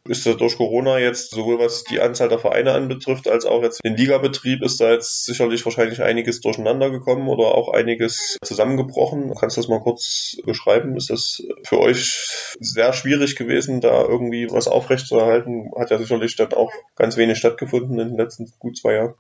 ist 0.10 0.26
da 0.26 0.34
durch 0.34 0.58
Corona 0.58 1.00
jetzt 1.00 1.32
sowohl 1.32 1.60
was 1.60 1.84
die 1.84 2.00
Anzahl 2.00 2.30
der 2.30 2.40
Vereine 2.40 2.72
anbetrifft, 2.72 3.28
als 3.28 3.46
auch 3.46 3.62
jetzt 3.62 3.84
den 3.84 3.96
Ligabetrieb 3.96 4.64
ist 4.64 4.80
da 4.80 4.92
jetzt 4.92 5.26
sicherlich 5.26 5.66
wahrscheinlich 5.66 6.02
einiges 6.02 6.42
durcheinander 6.42 6.90
gekommen 6.90 7.28
oder 7.28 7.56
auch 7.56 7.74
einiges 7.74 8.38
zusammengebrochen. 8.44 9.34
Kannst 9.36 9.58
du 9.58 9.62
das 9.62 9.70
mal 9.70 9.82
kurz 9.82 10.38
beschreiben? 10.46 10.96
Ist 10.96 11.10
das 11.10 11.44
für 11.64 11.80
euch 11.80 12.56
sehr 12.60 12.94
schwierig 12.94 13.36
gewesen, 13.36 13.82
da 13.82 14.04
irgendwie 14.04 14.48
was 14.50 14.68
aufrechtzuerhalten? 14.68 15.72
Hat 15.78 15.92
ja 15.92 15.98
sicherlich 15.98 16.36
dann 16.36 16.54
auch 16.54 16.72
ganz 16.96 17.18
wenig 17.18 17.38
stattgefunden 17.38 18.00
in 18.00 18.10
den 18.10 18.18
letzten 18.18 18.52
gut 18.60 18.78
zwei 18.78 18.94
Jahren. 18.94 19.16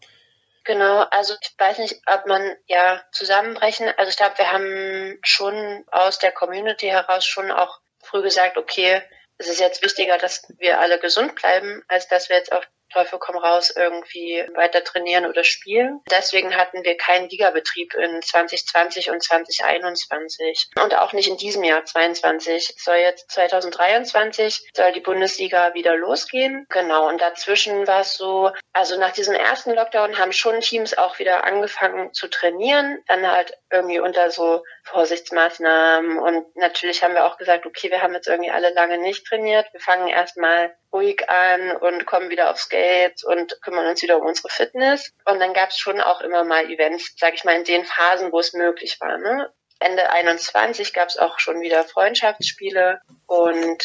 Genau, 0.67 1.03
also 1.11 1.33
ich 1.41 1.55
weiß 1.57 1.77
nicht, 1.77 2.01
ob 2.07 2.25
man 2.25 2.53
ja 2.65 3.01
zusammenbrechen. 3.13 3.87
Also 3.95 4.09
ich 4.09 4.17
glaube, 4.17 4.37
wir 4.37 4.51
haben 4.51 5.17
schon 5.23 5.85
aus 5.91 6.19
der 6.19 6.33
Community 6.33 6.87
heraus 6.87 7.25
schon 7.25 7.51
auch 7.51 7.79
früh 8.03 8.21
gesagt, 8.21 8.57
okay, 8.57 9.01
es 9.37 9.47
ist 9.47 9.61
jetzt 9.61 9.81
wichtiger, 9.81 10.17
dass 10.17 10.45
wir 10.57 10.81
alle 10.81 10.99
gesund 10.99 11.35
bleiben, 11.35 11.85
als 11.87 12.09
dass 12.09 12.27
wir 12.27 12.35
jetzt 12.35 12.51
auf 12.51 12.67
Teufel 12.91 13.19
komm 13.19 13.37
raus 13.37 13.73
irgendwie 13.75 14.45
weiter 14.55 14.83
trainieren 14.83 15.25
oder 15.25 15.43
spielen. 15.43 16.01
Deswegen 16.09 16.55
hatten 16.55 16.83
wir 16.83 16.97
keinen 16.97 17.29
Ligabetrieb 17.29 17.93
in 17.93 18.21
2020 18.21 19.11
und 19.11 19.23
2021 19.23 20.69
und 20.81 20.95
auch 20.95 21.13
nicht 21.13 21.27
in 21.27 21.37
diesem 21.37 21.63
Jahr 21.63 21.85
22. 21.85 22.73
Es 22.75 22.83
soll 22.83 22.97
jetzt 22.97 23.29
2023 23.31 24.69
soll 24.75 24.91
die 24.91 24.99
Bundesliga 24.99 25.73
wieder 25.73 25.95
losgehen. 25.95 26.65
Genau. 26.69 27.07
Und 27.07 27.21
dazwischen 27.21 27.87
war 27.87 28.01
es 28.01 28.13
so, 28.13 28.51
also 28.73 28.97
nach 28.99 29.11
diesem 29.11 29.33
ersten 29.33 29.73
Lockdown 29.73 30.17
haben 30.17 30.33
schon 30.33 30.61
Teams 30.61 30.97
auch 30.97 31.19
wieder 31.19 31.43
angefangen 31.43 32.13
zu 32.13 32.27
trainieren. 32.27 32.99
Dann 33.07 33.29
halt 33.29 33.53
irgendwie 33.71 33.99
unter 33.99 34.31
so 34.31 34.63
Vorsichtsmaßnahmen 34.87 36.17
und 36.17 36.55
natürlich 36.55 37.03
haben 37.03 37.13
wir 37.13 37.25
auch 37.25 37.37
gesagt, 37.37 37.65
okay, 37.65 37.91
wir 37.91 38.01
haben 38.01 38.13
jetzt 38.13 38.27
irgendwie 38.27 38.51
alle 38.51 38.73
lange 38.73 38.97
nicht 38.97 39.25
trainiert. 39.25 39.67
Wir 39.73 39.81
fangen 39.81 40.07
erstmal 40.07 40.75
ruhig 40.93 41.29
an 41.29 41.75
und 41.77 42.05
kommen 42.05 42.29
wieder 42.29 42.49
aufs 42.49 42.69
Geld 42.69 43.23
und 43.25 43.61
kümmern 43.61 43.87
uns 43.87 44.01
wieder 44.01 44.17
um 44.17 44.25
unsere 44.25 44.49
Fitness. 44.49 45.13
Und 45.25 45.39
dann 45.39 45.53
gab 45.53 45.69
es 45.69 45.77
schon 45.77 45.99
auch 45.99 46.21
immer 46.21 46.43
mal 46.43 46.69
Events, 46.69 47.15
sag 47.17 47.33
ich 47.33 47.43
mal, 47.43 47.57
in 47.57 47.65
den 47.65 47.85
Phasen, 47.85 48.31
wo 48.31 48.39
es 48.39 48.53
möglich 48.53 48.97
war. 49.01 49.17
Ne? 49.17 49.51
Ende 49.79 50.09
21 50.09 50.93
gab 50.93 51.09
es 51.09 51.17
auch 51.17 51.39
schon 51.39 51.61
wieder 51.61 51.83
Freundschaftsspiele 51.83 53.01
und 53.27 53.83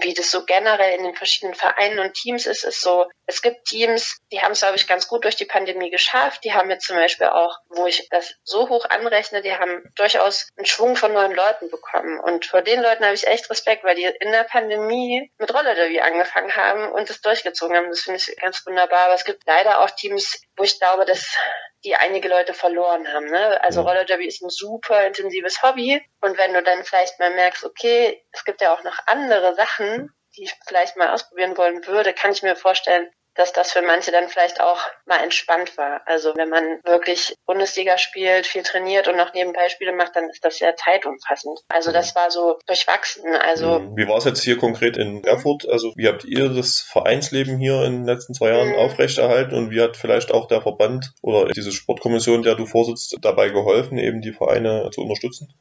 wie 0.00 0.14
das 0.14 0.30
so 0.30 0.44
generell 0.44 0.96
in 0.96 1.04
den 1.04 1.14
verschiedenen 1.16 1.54
Vereinen 1.54 1.98
und 1.98 2.14
Teams 2.14 2.46
ist, 2.46 2.64
ist 2.64 2.80
so, 2.80 3.06
es 3.26 3.42
gibt 3.42 3.64
Teams, 3.64 4.20
die 4.30 4.40
haben 4.40 4.52
es, 4.52 4.60
glaube 4.60 4.76
ich, 4.76 4.86
ganz 4.86 5.08
gut 5.08 5.24
durch 5.24 5.36
die 5.36 5.44
Pandemie 5.44 5.90
geschafft. 5.90 6.44
Die 6.44 6.52
haben 6.52 6.70
jetzt 6.70 6.86
zum 6.86 6.96
Beispiel 6.96 7.28
auch, 7.28 7.58
wo 7.68 7.86
ich 7.86 8.08
das 8.10 8.34
so 8.44 8.68
hoch 8.68 8.84
anrechne, 8.88 9.42
die 9.42 9.54
haben 9.54 9.82
durchaus 9.96 10.48
einen 10.56 10.66
Schwung 10.66 10.96
von 10.96 11.12
neuen 11.12 11.32
Leuten 11.32 11.68
bekommen. 11.70 12.20
Und 12.20 12.46
vor 12.46 12.62
den 12.62 12.80
Leuten 12.80 13.04
habe 13.04 13.14
ich 13.14 13.26
echt 13.26 13.50
Respekt, 13.50 13.84
weil 13.84 13.96
die 13.96 14.04
in 14.04 14.30
der 14.30 14.44
Pandemie 14.44 15.32
mit 15.38 15.52
Roller 15.52 15.74
Derby 15.74 16.00
angefangen 16.00 16.54
haben 16.54 16.92
und 16.92 17.10
es 17.10 17.20
durchgezogen 17.20 17.76
haben. 17.76 17.90
Das 17.90 18.00
finde 18.00 18.20
ich 18.20 18.36
ganz 18.36 18.64
wunderbar. 18.66 19.06
Aber 19.06 19.14
es 19.14 19.24
gibt 19.24 19.42
leider 19.46 19.80
auch 19.82 19.90
Teams, 19.90 20.40
wo 20.56 20.64
ich 20.64 20.78
glaube, 20.78 21.04
dass 21.04 21.36
die 21.84 21.96
einige 21.96 22.28
Leute 22.28 22.54
verloren 22.54 23.12
haben. 23.12 23.26
Ne? 23.26 23.62
Also 23.62 23.82
Roller 23.82 24.04
Derby 24.04 24.26
ist 24.26 24.42
ein 24.42 24.50
super 24.50 25.04
intensives 25.06 25.62
Hobby. 25.62 26.00
Und 26.20 26.38
wenn 26.38 26.52
du 26.52 26.62
dann 26.62 26.84
vielleicht 26.84 27.18
mal 27.18 27.34
merkst, 27.34 27.64
okay, 27.64 28.22
es 28.30 28.44
gibt 28.44 28.60
ja 28.60 28.72
auch 28.72 28.84
noch 28.84 28.98
andere 29.06 29.54
Sachen, 29.54 29.71
die 29.78 30.44
ich 30.44 30.54
vielleicht 30.66 30.96
mal 30.96 31.10
ausprobieren 31.10 31.56
wollen 31.56 31.86
würde, 31.86 32.12
kann 32.12 32.32
ich 32.32 32.42
mir 32.42 32.56
vorstellen, 32.56 33.08
dass 33.34 33.52
das 33.52 33.72
für 33.72 33.82
manche 33.82 34.10
dann 34.10 34.28
vielleicht 34.28 34.60
auch 34.60 34.80
mal 35.06 35.22
entspannt 35.22 35.76
war. 35.78 36.02
Also 36.06 36.34
wenn 36.36 36.50
man 36.50 36.80
wirklich 36.84 37.34
Bundesliga 37.46 37.96
spielt, 37.96 38.46
viel 38.46 38.62
trainiert 38.62 39.08
und 39.08 39.16
noch 39.16 39.32
nebenbei 39.32 39.68
Spiele 39.68 39.92
macht, 39.92 40.16
dann 40.16 40.28
ist 40.28 40.44
das 40.44 40.58
sehr 40.58 40.76
zeitumfassend. 40.76 41.60
Also 41.68 41.92
das 41.92 42.14
war 42.14 42.30
so 42.30 42.58
durchwachsen. 42.66 43.34
Also 43.34 43.80
mhm. 43.80 43.96
wie 43.96 44.06
war 44.06 44.18
es 44.18 44.24
jetzt 44.24 44.42
hier 44.42 44.58
konkret 44.58 44.96
in 44.96 45.24
Erfurt? 45.24 45.66
Also 45.68 45.92
wie 45.96 46.08
habt 46.08 46.24
ihr 46.24 46.50
das 46.50 46.80
Vereinsleben 46.80 47.58
hier 47.58 47.82
in 47.84 48.00
den 48.00 48.04
letzten 48.04 48.34
zwei 48.34 48.50
Jahren 48.50 48.70
mhm. 48.70 48.78
aufrechterhalten 48.78 49.54
und 49.54 49.70
wie 49.70 49.80
hat 49.80 49.96
vielleicht 49.96 50.30
auch 50.30 50.46
der 50.46 50.60
Verband 50.60 51.12
oder 51.22 51.48
diese 51.48 51.72
Sportkommission, 51.72 52.42
der 52.42 52.54
du 52.54 52.66
vorsitzt, 52.66 53.16
dabei 53.22 53.48
geholfen, 53.48 53.98
eben 53.98 54.20
die 54.20 54.32
Vereine 54.32 54.90
zu 54.92 55.00
unterstützen? 55.00 55.54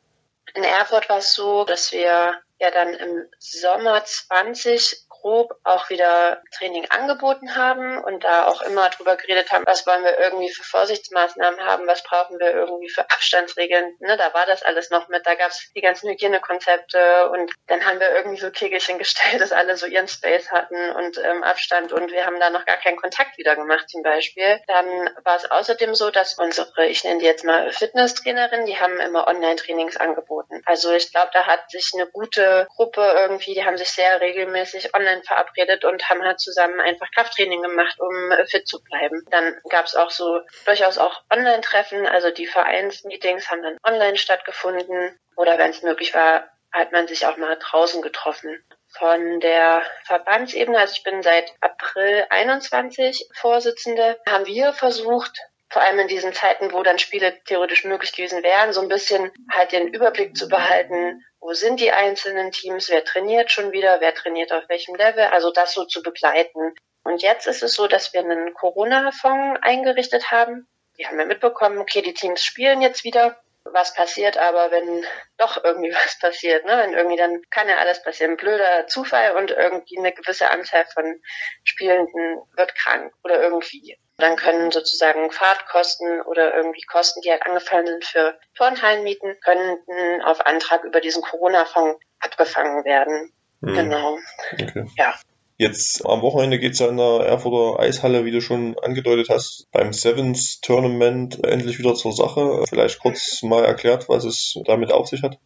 In 0.53 0.63
Erfurt 0.65 1.07
war 1.07 1.19
es 1.19 1.33
so, 1.33 1.63
dass 1.63 1.93
wir 1.93 2.33
ja 2.61 2.69
dann 2.69 2.93
im 2.93 3.27
Sommer 3.39 4.05
20 4.05 5.07
grob 5.09 5.53
auch 5.63 5.89
wieder 5.89 6.41
Training 6.57 6.85
angeboten 6.89 7.55
haben 7.55 8.03
und 8.03 8.23
da 8.23 8.47
auch 8.47 8.61
immer 8.61 8.89
drüber 8.89 9.15
geredet 9.15 9.51
haben, 9.51 9.65
was 9.65 9.85
wollen 9.85 10.03
wir 10.03 10.17
irgendwie 10.19 10.49
für 10.49 10.63
Vorsichtsmaßnahmen 10.63 11.59
haben, 11.61 11.87
was 11.87 12.03
brauchen 12.03 12.39
wir 12.39 12.51
irgendwie 12.51 12.89
für 12.89 13.01
Abstandsregeln. 13.01 13.95
Ne, 13.99 14.15
da 14.17 14.33
war 14.33 14.45
das 14.45 14.63
alles 14.63 14.89
noch 14.91 15.07
mit, 15.09 15.25
da 15.25 15.35
gab 15.35 15.49
es 15.49 15.71
die 15.75 15.81
ganzen 15.81 16.09
Hygienekonzepte 16.09 17.29
und 17.31 17.51
dann 17.67 17.85
haben 17.85 17.99
wir 17.99 18.09
irgendwie 18.15 18.39
so 18.39 18.51
Kegelchen 18.51 18.97
gestellt, 18.99 19.41
dass 19.41 19.51
alle 19.51 19.75
so 19.75 19.87
ihren 19.87 20.07
Space 20.07 20.51
hatten 20.51 20.91
und 20.91 21.17
ähm, 21.17 21.43
Abstand 21.43 21.91
und 21.91 22.11
wir 22.11 22.25
haben 22.25 22.39
da 22.39 22.51
noch 22.51 22.65
gar 22.65 22.77
keinen 22.77 22.97
Kontakt 22.97 23.37
wieder 23.37 23.55
gemacht 23.55 23.89
zum 23.89 24.03
Beispiel. 24.03 24.59
Dann 24.67 25.09
war 25.23 25.35
es 25.35 25.49
außerdem 25.49 25.95
so, 25.95 26.11
dass 26.11 26.37
unsere, 26.37 26.85
ich 26.85 27.03
nenne 27.03 27.19
die 27.19 27.25
jetzt 27.25 27.43
mal 27.43 27.71
Fitnesstrainerin, 27.71 28.65
die 28.65 28.79
haben 28.79 28.99
immer 28.99 29.27
Online-Trainings 29.27 29.97
angeboten. 29.97 30.61
Also 30.65 30.91
ich 30.91 31.11
glaube, 31.11 31.31
da 31.33 31.47
hat 31.47 31.69
sich 31.71 31.91
eine 31.93 32.07
gute 32.07 32.50
Gruppe 32.75 33.01
irgendwie, 33.15 33.53
die 33.53 33.65
haben 33.65 33.77
sich 33.77 33.89
sehr 33.89 34.21
regelmäßig 34.21 34.95
online 34.95 35.23
verabredet 35.23 35.85
und 35.85 36.09
haben 36.09 36.23
halt 36.23 36.39
zusammen 36.39 36.79
einfach 36.79 37.09
Krafttraining 37.11 37.61
gemacht, 37.61 37.97
um 37.99 38.31
fit 38.47 38.67
zu 38.67 38.81
bleiben. 38.83 39.25
Dann 39.29 39.59
gab 39.69 39.85
es 39.85 39.95
auch 39.95 40.11
so 40.11 40.41
durchaus 40.65 40.97
auch 40.97 41.21
Online-Treffen, 41.31 42.07
also 42.07 42.31
die 42.31 42.47
Vereinsmeetings 42.47 43.49
haben 43.49 43.63
dann 43.63 43.77
online 43.85 44.17
stattgefunden 44.17 45.17
oder 45.35 45.57
wenn 45.57 45.71
es 45.71 45.81
möglich 45.81 46.13
war, 46.13 46.49
hat 46.71 46.91
man 46.91 47.07
sich 47.07 47.25
auch 47.25 47.37
mal 47.37 47.57
draußen 47.57 48.01
getroffen. 48.01 48.63
Von 48.97 49.39
der 49.39 49.83
Verbandsebene, 50.05 50.77
also 50.77 50.93
ich 50.97 51.03
bin 51.03 51.21
seit 51.21 51.53
April 51.61 52.25
21 52.29 53.29
Vorsitzende, 53.33 54.19
haben 54.27 54.45
wir 54.45 54.73
versucht, 54.73 55.39
vor 55.71 55.81
allem 55.81 55.99
in 55.99 56.07
diesen 56.07 56.33
Zeiten, 56.33 56.73
wo 56.73 56.83
dann 56.83 56.99
Spiele 56.99 57.41
theoretisch 57.45 57.85
möglich 57.85 58.11
gewesen 58.11 58.43
wären, 58.43 58.73
so 58.73 58.81
ein 58.81 58.89
bisschen 58.89 59.31
halt 59.49 59.71
den 59.71 59.87
Überblick 59.87 60.35
zu 60.35 60.49
behalten, 60.49 61.23
wo 61.39 61.53
sind 61.53 61.79
die 61.79 61.91
einzelnen 61.91 62.51
Teams, 62.51 62.89
wer 62.89 63.05
trainiert 63.05 63.51
schon 63.51 63.71
wieder, 63.71 64.01
wer 64.01 64.13
trainiert 64.13 64.51
auf 64.51 64.67
welchem 64.67 64.95
Level, 64.95 65.23
also 65.23 65.51
das 65.51 65.73
so 65.73 65.85
zu 65.85 66.03
begleiten. 66.03 66.75
Und 67.03 67.21
jetzt 67.21 67.47
ist 67.47 67.63
es 67.63 67.73
so, 67.73 67.87
dass 67.87 68.13
wir 68.13 68.19
einen 68.19 68.53
Corona-Fonds 68.53 69.61
eingerichtet 69.63 70.29
haben. 70.29 70.67
Wir 70.97 71.07
haben 71.07 71.19
ja 71.19 71.25
mitbekommen, 71.25 71.79
okay, 71.79 72.01
die 72.01 72.13
Teams 72.13 72.43
spielen 72.43 72.81
jetzt 72.81 73.03
wieder. 73.03 73.37
Was 73.63 73.93
passiert 73.93 74.37
aber, 74.37 74.71
wenn 74.71 75.05
doch 75.37 75.63
irgendwie 75.63 75.91
was 76.03 76.19
passiert, 76.19 76.65
ne? 76.65 76.77
Wenn 76.77 76.93
irgendwie 76.93 77.17
dann 77.17 77.41
kann 77.49 77.69
ja 77.69 77.77
alles 77.77 78.03
passieren. 78.03 78.35
Blöder 78.35 78.87
Zufall 78.87 79.35
und 79.35 79.51
irgendwie 79.51 79.97
eine 79.97 80.11
gewisse 80.11 80.49
Anzahl 80.49 80.85
von 80.93 81.21
Spielenden 81.63 82.41
wird 82.55 82.75
krank 82.75 83.13
oder 83.23 83.41
irgendwie. 83.41 83.97
Dann 84.21 84.35
können 84.35 84.71
sozusagen 84.71 85.31
Fahrtkosten 85.31 86.21
oder 86.21 86.55
irgendwie 86.55 86.83
Kosten, 86.83 87.21
die 87.21 87.31
halt 87.31 87.45
angefallen 87.45 87.87
sind 87.87 88.05
für 88.05 88.37
Turnhallenmieten, 88.55 89.35
könnten 89.43 90.21
auf 90.23 90.45
Antrag 90.45 90.83
über 90.83 91.01
diesen 91.01 91.23
Corona-Fonds 91.23 91.99
abgefangen 92.19 92.85
werden. 92.85 93.33
Hm. 93.63 93.73
Genau. 93.73 94.17
Okay. 94.53 94.85
Ja. 94.95 95.15
Jetzt 95.57 96.05
am 96.05 96.21
Wochenende 96.21 96.57
geht 96.57 96.73
es 96.73 96.79
ja 96.79 96.87
in 96.87 96.97
der 96.97 97.21
Erfurter 97.21 97.79
Eishalle, 97.79 98.25
wie 98.25 98.31
du 98.31 98.41
schon 98.41 98.77
angedeutet 98.79 99.29
hast, 99.29 99.67
beim 99.71 99.93
Sevens 99.93 100.59
Tournament 100.61 101.43
endlich 101.43 101.77
wieder 101.77 101.93
zur 101.93 102.13
Sache. 102.13 102.63
Vielleicht 102.67 102.99
kurz 102.99 103.43
mal 103.43 103.65
erklärt, 103.65 104.09
was 104.09 104.23
es 104.23 104.59
damit 104.65 104.91
auf 104.91 105.07
sich 105.07 105.21
hat. 105.21 105.37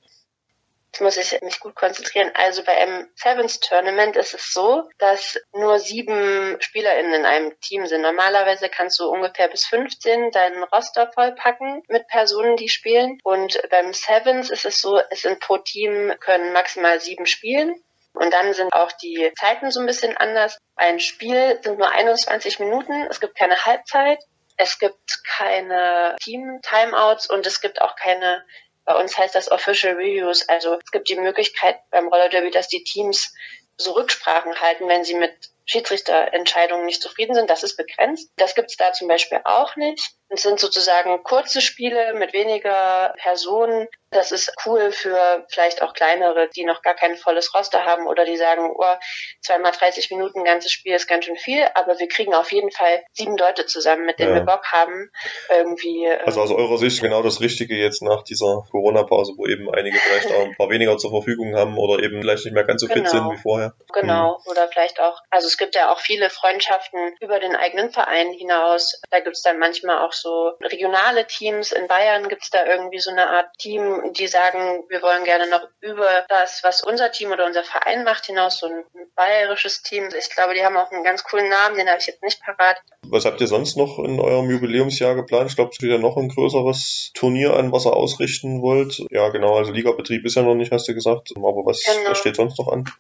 Jetzt 0.96 1.02
muss 1.02 1.18
ich 1.18 1.42
mich 1.42 1.60
gut 1.60 1.76
konzentrieren. 1.76 2.32
Also 2.36 2.64
bei 2.64 2.72
einem 2.72 3.10
Sevens 3.16 3.60
Tournament 3.60 4.16
ist 4.16 4.34
es 4.34 4.54
so, 4.54 4.88
dass 4.98 5.38
nur 5.52 5.78
sieben 5.78 6.56
SpielerInnen 6.62 7.14
in 7.16 7.26
einem 7.26 7.60
Team 7.60 7.86
sind. 7.86 8.02
Normalerweise 8.02 8.70
kannst 8.70 9.02
du 9.02 9.10
ungefähr 9.10 9.50
bis 9.50 9.66
15 9.66 10.32
deinen 10.32 10.64
Roster 10.64 11.12
vollpacken 11.12 11.84
mit 11.90 12.08
Personen, 12.08 12.56
die 12.56 12.70
spielen. 12.70 13.18
Und 13.26 13.60
beim 13.70 13.92
Sevens 13.92 14.50
ist 14.50 14.64
es 14.64 14.80
so, 14.80 14.98
es 15.10 15.24
sind 15.24 15.42
pro 15.42 15.58
Team 15.58 16.14
können 16.22 16.54
maximal 16.54 17.02
sieben 17.02 17.26
spielen. 17.26 17.76
Und 18.14 18.32
dann 18.32 18.54
sind 18.54 18.72
auch 18.72 18.94
die 18.94 19.34
Zeiten 19.38 19.72
so 19.72 19.82
ein 19.82 19.88
bisschen 19.88 20.16
anders. 20.16 20.58
Ein 20.78 21.02
Spiel 21.02 21.60
sind 21.62 21.78
nur 21.78 21.92
21 21.92 22.60
Minuten. 22.60 23.06
Es 23.10 23.20
gibt 23.20 23.38
keine 23.38 23.66
Halbzeit. 23.66 24.24
Es 24.56 24.80
gibt 24.80 25.26
keine 25.26 26.16
Team-Timeouts 26.22 27.30
und 27.30 27.46
es 27.46 27.60
gibt 27.60 27.82
auch 27.82 27.98
keine 27.98 28.46
bei 28.86 28.96
uns 28.96 29.18
heißt 29.18 29.36
das 29.36 29.52
Official 29.52 29.96
Reviews. 29.96 30.48
Also 30.48 30.76
es 30.84 30.92
gibt 30.92 31.10
die 31.10 31.16
Möglichkeit 31.16 31.80
beim 31.90 32.08
Roller 32.08 32.30
Derby, 32.30 32.52
dass 32.52 32.68
die 32.68 32.84
Teams 32.84 33.34
so 33.78 33.92
Rücksprachen 33.94 34.60
halten, 34.62 34.88
wenn 34.88 35.04
sie 35.04 35.16
mit 35.16 35.50
Schiedsrichterentscheidungen 35.66 36.86
nicht 36.86 37.02
zufrieden 37.02 37.36
sind. 37.36 37.50
Das 37.50 37.64
ist 37.64 37.78
begrenzt. 37.78 38.32
Das 38.38 38.56
gibt 38.56 38.72
es 38.72 38.78
da 38.78 38.94
zum 38.94 39.08
Beispiel 39.08 39.40
auch 39.44 39.76
nicht. 39.76 40.16
Es 40.30 40.42
sind 40.42 40.60
sozusagen 40.60 41.24
kurze 41.24 41.62
Spiele 41.62 42.14
mit 42.16 42.34
weniger 42.34 43.14
Personen. 43.18 43.88
Das 44.10 44.32
ist 44.32 44.52
cool 44.66 44.92
für 44.92 45.46
vielleicht 45.50 45.82
auch 45.82 45.94
kleinere, 45.94 46.50
die 46.56 46.64
noch 46.66 46.82
gar 46.82 46.96
kein 46.96 47.16
volles 47.16 47.54
Roster 47.54 47.86
haben 47.86 48.08
oder 48.08 48.26
die 48.26 48.38
sagen, 48.38 48.74
oh, 48.76 48.96
zweimal 49.42 49.72
30 49.72 50.10
Minuten 50.12 50.44
ganzes 50.44 50.72
Spiel 50.72 50.96
ist 50.96 51.08
ganz 51.08 51.26
schön 51.26 51.36
viel, 51.36 51.66
aber 51.76 52.00
wir 52.00 52.08
kriegen 52.08 52.34
auf 52.34 52.52
jeden 52.52 52.72
Fall 52.72 53.04
sieben 53.12 53.38
Leute 53.38 53.66
zusammen, 53.66 54.06
mit 54.06 54.20
denen 54.20 54.34
ja. 54.34 54.36
wir 54.38 54.46
Bock 54.46 54.66
haben, 54.72 55.12
irgendwie. 55.50 56.06
Ähm, 56.06 56.20
also 56.26 56.42
aus 56.42 56.52
eurer 56.52 56.78
Sicht 56.78 57.02
genau 57.02 57.22
das 57.22 57.42
Richtige 57.42 57.76
jetzt 57.76 58.02
nach 58.02 58.24
dieser 58.24 58.64
Corona-Pause, 58.72 59.34
wo 59.38 59.46
eben 59.46 59.70
einige 59.74 59.98
vielleicht 59.98 60.32
auch 60.32 60.46
ein 60.46 60.56
paar 60.56 60.70
weniger 60.70 60.98
zur 60.98 61.12
Verfügung 61.12 61.56
haben 61.56 61.78
oder 61.78 62.02
eben 62.02 62.22
vielleicht 62.22 62.46
nicht 62.46 62.54
mehr 62.54 62.64
ganz 62.64 62.82
so 62.82 62.88
genau. 62.88 63.02
fit 63.02 63.10
sind 63.10 63.32
wie 63.32 63.38
vorher. 63.38 63.76
Genau. 63.96 64.40
Mhm. 64.46 64.52
Oder 64.52 64.68
vielleicht 64.68 65.00
auch, 65.00 65.22
also 65.30 65.48
es 65.48 65.58
gibt 65.58 65.74
ja 65.74 65.92
auch 65.92 66.00
viele 66.00 66.30
Freundschaften 66.30 67.16
über 67.22 67.40
den 67.40 67.56
eigenen 67.56 67.92
Verein 67.92 68.32
hinaus. 68.32 69.02
Da 69.10 69.22
gibt 69.22 69.38
es 69.38 69.42
dann 69.42 69.58
manchmal 69.58 70.06
auch 70.06 70.12
so 70.12 70.52
regionale 70.62 71.26
Teams. 71.28 71.72
In 71.72 71.88
Bayern 71.88 72.28
gibt 72.28 72.44
es 72.44 72.50
da 72.50 72.66
irgendwie 72.66 73.00
so 73.00 73.10
eine 73.10 73.30
Art 73.30 73.48
Team, 73.58 74.14
die 74.14 74.28
sagen, 74.28 74.84
wir 74.90 75.02
wollen 75.02 75.24
gerne 75.24 75.50
noch 75.50 75.66
über 75.80 76.26
das, 76.28 76.62
was 76.64 76.82
unser 76.82 77.12
Team 77.12 77.32
oder 77.32 77.46
unser 77.46 77.64
Verein 77.64 78.04
macht, 78.04 78.26
hinaus 78.26 78.60
so 78.60 78.68
ein 78.68 78.84
bayerisches 79.16 79.82
Team. 79.82 80.10
Ich 80.18 80.30
glaube, 80.30 80.54
die 80.54 80.66
haben 80.66 80.76
auch 80.76 80.92
einen 80.92 81.06
ganz 81.06 81.24
coolen 81.24 81.48
Namen, 81.48 81.78
den 81.78 81.88
habe 81.88 82.00
ich 82.00 82.08
jetzt 82.08 82.22
nicht 82.22 82.42
parat. 82.44 82.78
Was 83.04 83.24
habt 83.24 83.40
ihr 83.40 83.48
sonst 83.48 83.78
noch 83.78 83.98
in 84.00 84.20
eurem 84.20 84.50
Jubiläumsjahr 84.50 85.16
geplant? 85.16 85.50
Ich 85.50 85.56
glaube, 85.56 85.70
es 85.70 85.78
steht 85.78 85.92
ja 85.92 85.98
noch 85.98 86.18
ein 86.18 86.28
größeres 86.28 87.12
Turnier 87.14 87.54
an, 87.54 87.72
was 87.72 87.86
ihr 87.86 87.96
ausrichten 87.96 88.62
wollt. 88.62 89.06
Ja, 89.10 89.30
genau, 89.30 89.56
also 89.56 89.72
Ligabetrieb 89.72 90.26
ist 90.26 90.36
ja 90.36 90.42
noch 90.42 90.56
nicht, 90.56 90.74
hast 90.74 90.88
du 90.90 90.94
gesagt. 90.94 91.32
Aber 91.38 91.66
was, 91.66 91.82
genau. 91.84 92.10
was 92.10 92.18
steht 92.18 92.36
sonst 92.36 92.60
noch 92.60 92.68
an? 92.68 92.92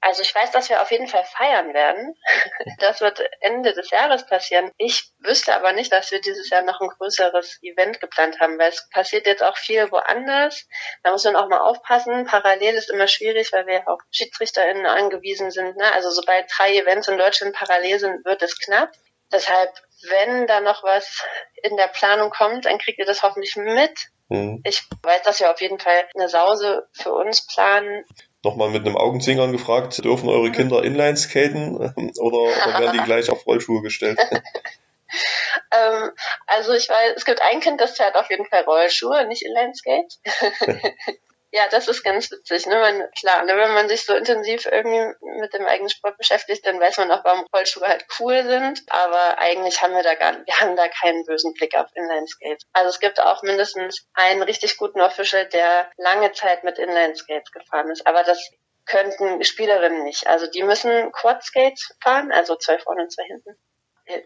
Also 0.00 0.22
ich 0.22 0.34
weiß, 0.34 0.50
dass 0.50 0.68
wir 0.68 0.82
auf 0.82 0.90
jeden 0.90 1.08
Fall 1.08 1.24
feiern 1.24 1.74
werden. 1.74 2.14
Das 2.78 3.00
wird 3.00 3.22
Ende 3.40 3.72
des 3.72 3.90
Jahres 3.90 4.26
passieren. 4.26 4.70
Ich 4.76 5.10
wüsste 5.18 5.54
aber 5.54 5.72
nicht, 5.72 5.90
dass 5.92 6.10
wir 6.10 6.20
dieses 6.20 6.50
Jahr 6.50 6.62
noch 6.62 6.80
ein 6.80 6.88
größeres 6.88 7.58
Event 7.62 8.00
geplant 8.00 8.38
haben, 8.38 8.58
weil 8.58 8.68
es 8.68 8.88
passiert 8.90 9.26
jetzt 9.26 9.42
auch 9.42 9.56
viel 9.56 9.90
woanders. 9.90 10.66
Da 11.02 11.10
muss 11.10 11.24
man 11.24 11.36
auch 11.36 11.48
mal 11.48 11.60
aufpassen. 11.60 12.26
Parallel 12.26 12.74
ist 12.74 12.90
immer 12.90 13.08
schwierig, 13.08 13.50
weil 13.52 13.66
wir 13.66 13.88
auch 13.88 13.98
SchiedsrichterInnen 14.10 14.84
angewiesen 14.84 15.50
sind. 15.50 15.76
Ne? 15.76 15.90
Also 15.92 16.10
sobald 16.10 16.50
drei 16.54 16.76
Events 16.76 17.08
in 17.08 17.18
Deutschland 17.18 17.54
parallel 17.54 17.98
sind, 17.98 18.24
wird 18.26 18.42
es 18.42 18.58
knapp. 18.58 18.90
Deshalb, 19.32 19.70
wenn 20.10 20.46
da 20.46 20.60
noch 20.60 20.84
was 20.84 21.24
in 21.62 21.76
der 21.76 21.88
Planung 21.88 22.30
kommt, 22.30 22.66
dann 22.66 22.78
kriegt 22.78 22.98
ihr 22.98 23.06
das 23.06 23.22
hoffentlich 23.22 23.56
mit. 23.56 24.08
Mhm. 24.28 24.60
Ich 24.64 24.82
weiß, 25.02 25.22
dass 25.22 25.40
wir 25.40 25.50
auf 25.50 25.60
jeden 25.60 25.78
Fall 25.78 26.08
eine 26.14 26.28
Sause 26.28 26.88
für 26.92 27.12
uns 27.12 27.46
planen 27.46 28.04
nochmal 28.46 28.70
mit 28.70 28.86
einem 28.86 28.96
Augenzwinkern 28.96 29.52
gefragt, 29.52 30.02
dürfen 30.04 30.28
eure 30.28 30.50
Kinder 30.52 30.82
Inline 30.82 31.16
skaten 31.16 31.76
oder, 31.76 31.92
oder 32.18 32.80
werden 32.80 32.98
die 32.98 33.04
gleich 33.04 33.28
auf 33.30 33.46
Rollschuhe 33.46 33.82
gestellt? 33.82 34.18
ähm, 35.72 36.10
also 36.46 36.72
ich 36.72 36.88
weiß, 36.88 37.14
es 37.16 37.24
gibt 37.24 37.42
ein 37.42 37.60
Kind, 37.60 37.80
das 37.80 37.96
fährt 37.96 38.14
auf 38.16 38.30
jeden 38.30 38.46
Fall 38.46 38.62
Rollschuhe, 38.62 39.26
nicht 39.26 39.42
Inline 39.42 39.74
Skate. 39.74 40.14
Ja, 41.52 41.68
das 41.70 41.88
ist 41.88 42.02
ganz 42.02 42.30
witzig. 42.30 42.66
Ne? 42.66 42.76
Man, 42.76 43.10
klar, 43.18 43.44
ne, 43.44 43.56
wenn 43.56 43.72
man 43.72 43.88
sich 43.88 44.04
so 44.04 44.14
intensiv 44.14 44.66
irgendwie 44.66 45.14
mit 45.40 45.54
dem 45.54 45.64
eigenen 45.64 45.88
Sport 45.88 46.18
beschäftigt, 46.18 46.66
dann 46.66 46.80
weiß 46.80 46.98
man 46.98 47.10
auch, 47.10 47.24
warum 47.24 47.46
Rollschuhe 47.54 47.86
halt 47.86 48.04
cool 48.18 48.42
sind. 48.42 48.82
Aber 48.88 49.38
eigentlich 49.38 49.80
haben 49.80 49.94
wir 49.94 50.02
da 50.02 50.14
gar 50.14 50.44
wir 50.44 50.60
haben 50.60 50.76
da 50.76 50.88
keinen 50.88 51.24
bösen 51.24 51.54
Blick 51.54 51.76
auf 51.76 51.88
Inline-Skates. 51.94 52.64
Also 52.72 52.90
es 52.90 53.00
gibt 53.00 53.20
auch 53.20 53.42
mindestens 53.42 54.06
einen 54.14 54.42
richtig 54.42 54.76
guten 54.76 55.00
Official, 55.00 55.46
der 55.46 55.90
lange 55.96 56.32
Zeit 56.32 56.64
mit 56.64 56.78
Inline-Skates 56.78 57.52
gefahren 57.52 57.90
ist. 57.90 58.06
Aber 58.06 58.22
das 58.24 58.50
könnten 58.84 59.42
Spielerinnen 59.44 60.04
nicht. 60.04 60.26
Also 60.26 60.46
die 60.48 60.62
müssen 60.62 61.12
Quad-Skates 61.12 61.96
fahren, 62.02 62.32
also 62.32 62.56
zwei 62.56 62.78
vorne 62.78 63.02
und 63.02 63.12
zwei 63.12 63.24
hinten. 63.24 63.56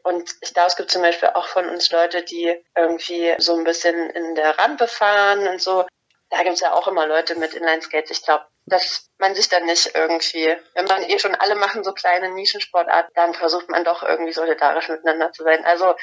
Und 0.03 0.31
ich 0.43 0.53
glaube, 0.53 0.69
es 0.69 0.77
gibt 0.77 0.91
zum 0.91 1.03
Beispiel 1.03 1.31
auch 1.31 1.47
von 1.49 1.69
uns 1.69 1.91
Leute, 1.91 2.23
die 2.23 2.63
irgendwie 2.77 3.35
so 3.39 3.57
ein 3.57 3.65
bisschen 3.65 4.11
in 4.11 4.35
der 4.35 4.59
Rampe 4.59 4.87
fahren 4.87 5.49
und 5.49 5.61
so 5.63 5.87
da 6.31 6.43
gibt 6.43 6.55
es 6.55 6.61
ja 6.61 6.73
auch 6.73 6.87
immer 6.87 7.07
Leute 7.07 7.35
mit 7.35 7.55
Inline-Skates. 7.55 8.11
Ich 8.11 8.25
glaube, 8.25 8.47
dass 8.67 9.11
man 9.19 9.35
sich 9.35 9.49
dann 9.49 9.67
nicht 9.67 9.95
irgendwie, 9.95 10.57
wenn 10.75 10.87
man 10.87 11.03
eh 11.03 11.19
schon 11.19 11.35
alle 11.35 11.57
machen 11.57 11.83
so 11.83 11.93
kleine 11.93 12.31
Nischensportarten, 12.31 13.11
dann 13.15 13.35
versucht 13.35 13.69
man 13.69 13.85
doch 13.85 14.03
irgendwie 14.03 14.33
solidarisch 14.33 14.89
miteinander 14.89 15.33
zu 15.33 15.43
sein. 15.43 15.65
Also 15.65 15.95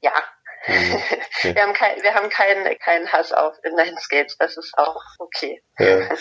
ja, 0.00 0.12
mhm. 0.66 0.94
okay. 0.94 1.22
wir 1.54 1.62
haben, 1.62 1.72
kein, 1.72 2.02
wir 2.02 2.14
haben 2.14 2.28
keinen 2.28 2.78
keinen 2.78 3.10
Hass 3.10 3.32
auf 3.32 3.56
Inline-Skates. 3.64 4.36
Das 4.38 4.56
ist 4.56 4.76
auch 4.76 5.02
okay. 5.18 5.62
Ja. 5.78 6.08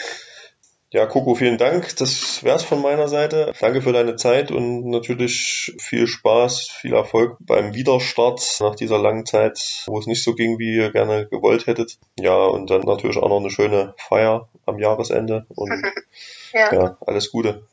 Ja, 0.91 1.05
Coco, 1.05 1.35
vielen 1.35 1.59
Dank. 1.59 1.95
Das 1.97 2.43
wär's 2.43 2.63
von 2.63 2.81
meiner 2.81 3.07
Seite. 3.07 3.53
Danke 3.59 3.83
für 3.83 3.93
deine 3.93 4.15
Zeit 4.15 4.49
und 4.49 4.89
natürlich 4.89 5.75
viel 5.79 6.07
Spaß, 6.07 6.67
viel 6.81 6.95
Erfolg 6.95 7.37
beim 7.39 7.75
Wiederstart 7.75 8.57
nach 8.59 8.73
dieser 8.73 8.97
langen 8.97 9.27
Zeit, 9.27 9.83
wo 9.85 9.99
es 9.99 10.07
nicht 10.07 10.23
so 10.23 10.33
ging, 10.33 10.57
wie 10.57 10.77
ihr 10.77 10.91
gerne 10.91 11.27
gewollt 11.27 11.67
hättet. 11.67 11.99
Ja, 12.19 12.35
und 12.35 12.71
dann 12.71 12.81
natürlich 12.81 13.17
auch 13.17 13.29
noch 13.29 13.39
eine 13.39 13.51
schöne 13.51 13.93
Feier 13.97 14.49
am 14.65 14.79
Jahresende 14.79 15.45
und 15.49 15.69
ja. 16.53 16.73
ja. 16.73 16.97
alles 17.05 17.29
Gute. 17.29 17.67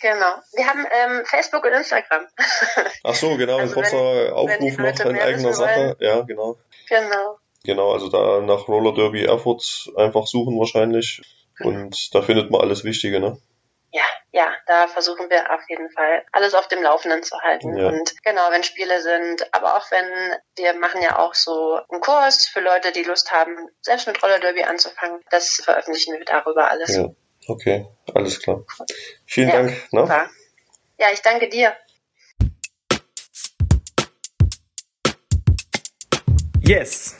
Genau. 0.00 0.32
Wir 0.54 0.66
haben 0.66 0.86
ähm, 0.90 1.26
Facebook 1.26 1.64
und 1.66 1.72
Instagram. 1.74 2.22
Ach 3.04 3.14
so, 3.14 3.36
genau. 3.36 3.58
Also 3.58 3.74
ein 3.74 3.82
kurzer 3.82 4.34
Aufruf 4.34 4.78
noch 4.78 5.00
in 5.04 5.18
eigener 5.18 5.52
Sache. 5.52 5.96
Ja, 6.00 6.22
genau. 6.22 6.56
Genau. 6.88 7.38
Genau, 7.64 7.92
also 7.92 8.08
da 8.08 8.40
nach 8.40 8.66
Roller 8.68 8.94
Derby 8.94 9.24
Erfurt 9.24 9.92
einfach 9.96 10.26
suchen 10.26 10.58
wahrscheinlich. 10.58 11.20
Und 11.60 12.14
da 12.14 12.22
findet 12.22 12.50
man 12.50 12.60
alles 12.60 12.84
Wichtige, 12.84 13.20
ne? 13.20 13.38
Ja, 13.92 14.04
ja, 14.30 14.50
da 14.66 14.88
versuchen 14.88 15.28
wir 15.28 15.52
auf 15.52 15.60
jeden 15.68 15.90
Fall 15.90 16.24
alles 16.32 16.54
auf 16.54 16.66
dem 16.68 16.82
Laufenden 16.82 17.22
zu 17.22 17.38
halten. 17.40 17.76
Ja. 17.76 17.88
Und 17.88 18.14
genau, 18.22 18.50
wenn 18.50 18.62
Spiele 18.62 19.02
sind, 19.02 19.46
aber 19.52 19.76
auch 19.76 19.90
wenn 19.90 20.06
wir 20.56 20.72
machen 20.74 21.02
ja 21.02 21.18
auch 21.18 21.34
so 21.34 21.78
einen 21.90 22.00
Kurs 22.00 22.46
für 22.46 22.60
Leute, 22.60 22.92
die 22.92 23.02
Lust 23.02 23.32
haben, 23.32 23.54
selbst 23.82 24.06
mit 24.06 24.22
Roller 24.22 24.40
Derby 24.40 24.62
anzufangen, 24.62 25.20
das 25.30 25.60
veröffentlichen 25.62 26.14
wir 26.14 26.24
darüber 26.24 26.70
alles. 26.70 26.96
Ja, 26.96 27.10
okay, 27.48 27.86
alles 28.14 28.40
klar. 28.40 28.64
Vielen 29.26 29.48
ja, 29.48 29.56
Dank. 29.56 29.92
Ne? 29.92 30.30
Ja, 30.98 31.08
ich 31.12 31.20
danke 31.20 31.50
dir. 31.50 31.76
Yes! 36.64 37.16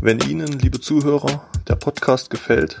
Wenn 0.00 0.18
Ihnen, 0.20 0.46
liebe 0.58 0.80
Zuhörer, 0.80 1.48
der 1.68 1.76
Podcast 1.76 2.30
gefällt, 2.30 2.80